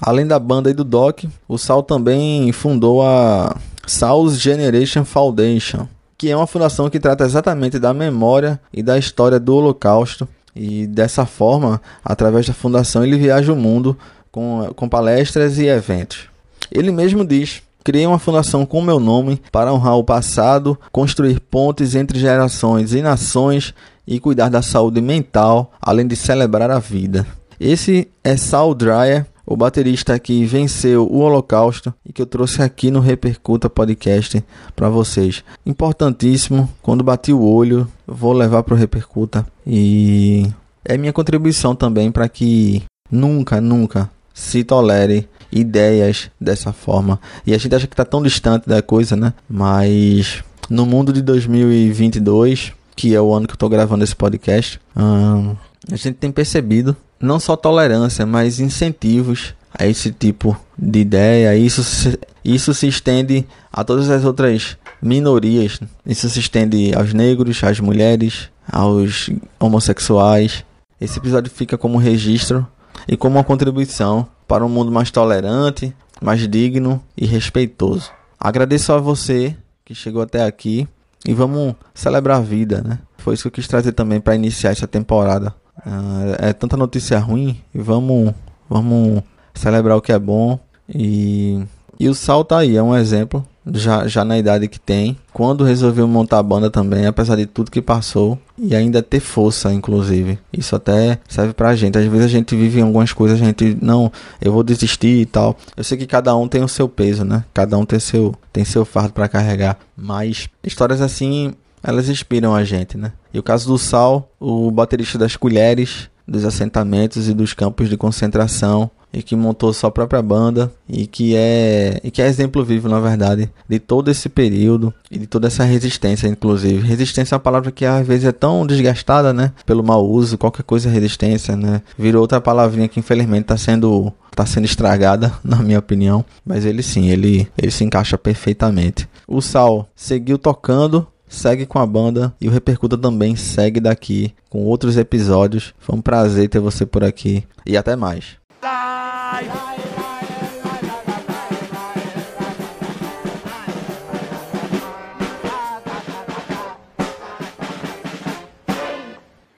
Além 0.00 0.26
da 0.26 0.38
banda 0.38 0.70
e 0.70 0.74
do 0.74 0.84
Doc, 0.84 1.24
o 1.46 1.58
Sal 1.58 1.82
também 1.82 2.50
fundou 2.52 3.02
a 3.02 3.54
Sal's 3.86 4.40
Generation 4.40 5.04
Foundation, 5.04 5.86
que 6.16 6.30
é 6.30 6.36
uma 6.36 6.46
fundação 6.46 6.88
que 6.88 6.98
trata 6.98 7.24
exatamente 7.24 7.78
da 7.78 7.92
memória 7.92 8.58
e 8.72 8.82
da 8.82 8.96
história 8.96 9.38
do 9.38 9.54
Holocausto. 9.54 10.26
E 10.54 10.86
dessa 10.86 11.24
forma, 11.24 11.80
através 12.04 12.46
da 12.46 12.52
fundação, 12.52 13.04
ele 13.04 13.16
viaja 13.16 13.52
o 13.52 13.56
mundo 13.56 13.96
com, 14.30 14.70
com 14.76 14.88
palestras 14.88 15.58
e 15.58 15.66
eventos. 15.66 16.28
Ele 16.70 16.90
mesmo 16.90 17.24
diz: 17.24 17.62
Criei 17.84 18.06
uma 18.06 18.18
fundação 18.18 18.64
com 18.64 18.80
meu 18.80 19.00
nome 19.00 19.40
para 19.50 19.72
honrar 19.72 19.96
o 19.96 20.04
passado, 20.04 20.78
construir 20.92 21.40
pontes 21.40 21.94
entre 21.94 22.18
gerações 22.18 22.94
e 22.94 23.02
nações 23.02 23.74
e 24.06 24.20
cuidar 24.20 24.48
da 24.48 24.62
saúde 24.62 25.00
mental, 25.00 25.72
além 25.80 26.06
de 26.06 26.14
celebrar 26.14 26.70
a 26.70 26.78
vida. 26.78 27.26
Esse 27.58 28.08
é 28.22 28.36
Sal 28.36 28.74
Dreyer, 28.74 29.26
o 29.52 29.56
baterista 29.56 30.18
que 30.18 30.46
venceu 30.46 31.06
o 31.06 31.18
Holocausto 31.18 31.92
e 32.06 32.12
que 32.12 32.22
eu 32.22 32.26
trouxe 32.26 32.62
aqui 32.62 32.90
no 32.90 33.00
Repercuta 33.00 33.68
Podcast 33.68 34.42
para 34.74 34.88
vocês. 34.88 35.44
Importantíssimo, 35.66 36.66
quando 36.80 37.04
bati 37.04 37.34
o 37.34 37.42
olho, 37.42 37.86
vou 38.06 38.32
levar 38.32 38.62
para 38.62 38.72
o 38.72 38.76
Repercuta 38.76 39.46
e 39.66 40.50
é 40.82 40.96
minha 40.96 41.12
contribuição 41.12 41.74
também 41.74 42.10
para 42.10 42.28
que 42.30 42.82
nunca, 43.10 43.60
nunca 43.60 44.10
se 44.32 44.64
tolere 44.64 45.28
ideias 45.52 46.30
dessa 46.40 46.72
forma. 46.72 47.20
E 47.46 47.52
a 47.52 47.58
gente 47.58 47.74
acha 47.74 47.86
que 47.86 47.92
está 47.92 48.06
tão 48.06 48.22
distante 48.22 48.66
da 48.66 48.80
coisa, 48.80 49.14
né? 49.14 49.34
Mas 49.46 50.42
no 50.70 50.86
mundo 50.86 51.12
de 51.12 51.20
2022, 51.20 52.72
que 52.96 53.14
é 53.14 53.20
o 53.20 53.34
ano 53.34 53.46
que 53.46 53.52
eu 53.52 53.56
estou 53.56 53.68
gravando 53.68 54.02
esse 54.02 54.16
podcast, 54.16 54.80
hum, 54.96 55.54
a 55.90 55.96
gente 55.96 56.14
tem 56.14 56.32
percebido 56.32 56.96
não 57.22 57.38
só 57.38 57.56
tolerância, 57.56 58.26
mas 58.26 58.60
incentivos 58.60 59.54
a 59.72 59.86
esse 59.86 60.10
tipo 60.10 60.56
de 60.76 61.00
ideia. 61.00 61.56
Isso 61.56 61.82
se, 61.82 62.18
isso 62.44 62.74
se 62.74 62.86
estende 62.86 63.46
a 63.72 63.84
todas 63.84 64.10
as 64.10 64.24
outras 64.24 64.76
minorias. 65.00 65.80
Isso 66.04 66.28
se 66.28 66.40
estende 66.40 66.94
aos 66.94 67.14
negros, 67.14 67.62
às 67.64 67.80
mulheres, 67.80 68.50
aos 68.70 69.30
homossexuais. 69.58 70.64
Esse 71.00 71.18
episódio 71.18 71.50
fica 71.50 71.78
como 71.78 71.98
registro 71.98 72.66
e 73.08 73.16
como 73.16 73.36
uma 73.36 73.44
contribuição 73.44 74.26
para 74.46 74.64
um 74.64 74.68
mundo 74.68 74.92
mais 74.92 75.10
tolerante, 75.10 75.94
mais 76.20 76.46
digno 76.48 77.02
e 77.16 77.24
respeitoso. 77.26 78.10
Agradeço 78.38 78.92
a 78.92 78.98
você 78.98 79.56
que 79.84 79.94
chegou 79.94 80.22
até 80.22 80.44
aqui 80.44 80.86
e 81.26 81.32
vamos 81.32 81.74
celebrar 81.94 82.38
a 82.38 82.42
vida, 82.42 82.82
né? 82.82 82.98
Foi 83.18 83.34
isso 83.34 83.44
que 83.44 83.48
eu 83.48 83.52
quis 83.52 83.68
trazer 83.68 83.92
também 83.92 84.20
para 84.20 84.34
iniciar 84.34 84.70
essa 84.70 84.86
temporada. 84.86 85.54
Uh, 85.78 86.36
é 86.38 86.52
tanta 86.52 86.76
notícia 86.76 87.18
ruim 87.18 87.60
e 87.74 87.78
vamos, 87.78 88.34
vamos 88.68 89.22
celebrar 89.54 89.96
o 89.96 90.02
que 90.02 90.12
é 90.12 90.18
bom. 90.18 90.58
E, 90.88 91.62
e 91.98 92.08
o 92.08 92.14
Sal 92.14 92.44
tá 92.44 92.58
aí, 92.58 92.76
é 92.76 92.82
um 92.82 92.96
exemplo, 92.96 93.46
já, 93.70 94.06
já 94.06 94.24
na 94.24 94.38
idade 94.38 94.68
que 94.68 94.78
tem. 94.78 95.16
Quando 95.32 95.64
resolveu 95.64 96.06
montar 96.06 96.38
a 96.38 96.42
banda 96.42 96.70
também, 96.70 97.06
apesar 97.06 97.36
de 97.36 97.46
tudo 97.46 97.70
que 97.70 97.80
passou, 97.80 98.38
e 98.58 98.74
ainda 98.74 99.02
ter 99.02 99.20
força, 99.20 99.72
inclusive. 99.72 100.38
Isso 100.52 100.76
até 100.76 101.18
serve 101.28 101.52
pra 101.52 101.74
gente. 101.74 101.98
Às 101.98 102.06
vezes 102.06 102.26
a 102.26 102.28
gente 102.28 102.54
vive 102.54 102.80
em 102.80 102.82
algumas 102.82 103.12
coisas, 103.12 103.40
a 103.40 103.44
gente, 103.44 103.76
não, 103.80 104.10
eu 104.40 104.52
vou 104.52 104.62
desistir 104.62 105.20
e 105.20 105.26
tal. 105.26 105.56
Eu 105.76 105.84
sei 105.84 105.96
que 105.96 106.06
cada 106.06 106.36
um 106.36 106.48
tem 106.48 106.62
o 106.62 106.68
seu 106.68 106.88
peso, 106.88 107.24
né? 107.24 107.44
Cada 107.54 107.78
um 107.78 107.84
tem 107.84 107.98
seu, 107.98 108.34
tem 108.52 108.64
seu 108.64 108.84
fardo 108.84 109.12
para 109.12 109.28
carregar. 109.28 109.78
Mas 109.96 110.48
histórias 110.62 111.00
assim 111.00 111.54
elas 111.82 112.08
inspiram 112.08 112.54
a 112.54 112.64
gente, 112.64 112.96
né? 112.96 113.12
E 113.32 113.38
o 113.38 113.42
caso 113.42 113.68
do 113.68 113.78
Sal, 113.78 114.30
o 114.38 114.70
baterista 114.70 115.18
das 115.18 115.36
colheres, 115.36 116.08
dos 116.26 116.44
assentamentos 116.44 117.28
e 117.28 117.34
dos 117.34 117.52
campos 117.52 117.88
de 117.88 117.96
concentração, 117.96 118.90
e 119.12 119.22
que 119.22 119.36
montou 119.36 119.72
sua 119.72 119.90
própria 119.90 120.22
banda 120.22 120.72
e 120.88 121.06
que 121.06 121.36
é 121.36 122.00
e 122.02 122.10
que 122.10 122.22
é 122.22 122.26
exemplo 122.26 122.64
vivo 122.64 122.88
na 122.88 122.98
verdade 122.98 123.50
de 123.68 123.78
todo 123.78 124.10
esse 124.10 124.28
período 124.28 124.92
e 125.10 125.18
de 125.18 125.26
toda 125.26 125.48
essa 125.48 125.64
resistência 125.64 126.26
inclusive. 126.26 126.86
Resistência 126.86 127.34
é 127.34 127.36
uma 127.36 127.40
palavra 127.40 127.70
que 127.70 127.84
às 127.84 128.06
vezes 128.06 128.24
é 128.24 128.32
tão 128.32 128.66
desgastada 128.66 129.32
né? 129.32 129.52
Pelo 129.66 129.84
mau 129.84 130.08
uso 130.08 130.38
qualquer 130.38 130.62
coisa 130.62 130.88
é 130.88 130.92
resistência 130.92 131.56
né? 131.56 131.82
Virou 131.98 132.22
outra 132.22 132.40
palavrinha 132.40 132.88
que 132.88 133.00
infelizmente 133.00 133.42
está 133.42 133.56
sendo 133.56 134.12
tá 134.34 134.46
sendo 134.46 134.64
estragada 134.64 135.32
na 135.44 135.56
minha 135.56 135.78
opinião. 135.78 136.24
Mas 136.44 136.64
ele 136.64 136.82
sim 136.82 137.10
ele 137.10 137.46
ele 137.58 137.70
se 137.70 137.84
encaixa 137.84 138.16
perfeitamente. 138.16 139.06
O 139.28 139.42
Sal 139.42 139.88
seguiu 139.94 140.38
tocando 140.38 141.06
segue 141.32 141.64
com 141.64 141.78
a 141.78 141.86
banda 141.86 142.34
e 142.40 142.46
o 142.46 142.50
Repercuta 142.50 142.96
também 142.96 143.34
segue 143.34 143.80
daqui 143.80 144.34
com 144.50 144.64
outros 144.64 144.96
episódios. 144.96 145.74
Foi 145.78 145.96
um 145.96 146.02
prazer 146.02 146.48
ter 146.48 146.60
você 146.60 146.84
por 146.84 147.02
aqui 147.02 147.44
e 147.66 147.76
até 147.76 147.96
mais. 147.96 148.36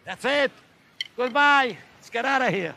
That's 0.05 0.25
it. 0.25 0.53
Goodbye. 1.17 1.77
Let's 1.99 2.09
get 2.11 2.25
out 2.25 2.41
of 2.41 2.55
here. 2.55 2.75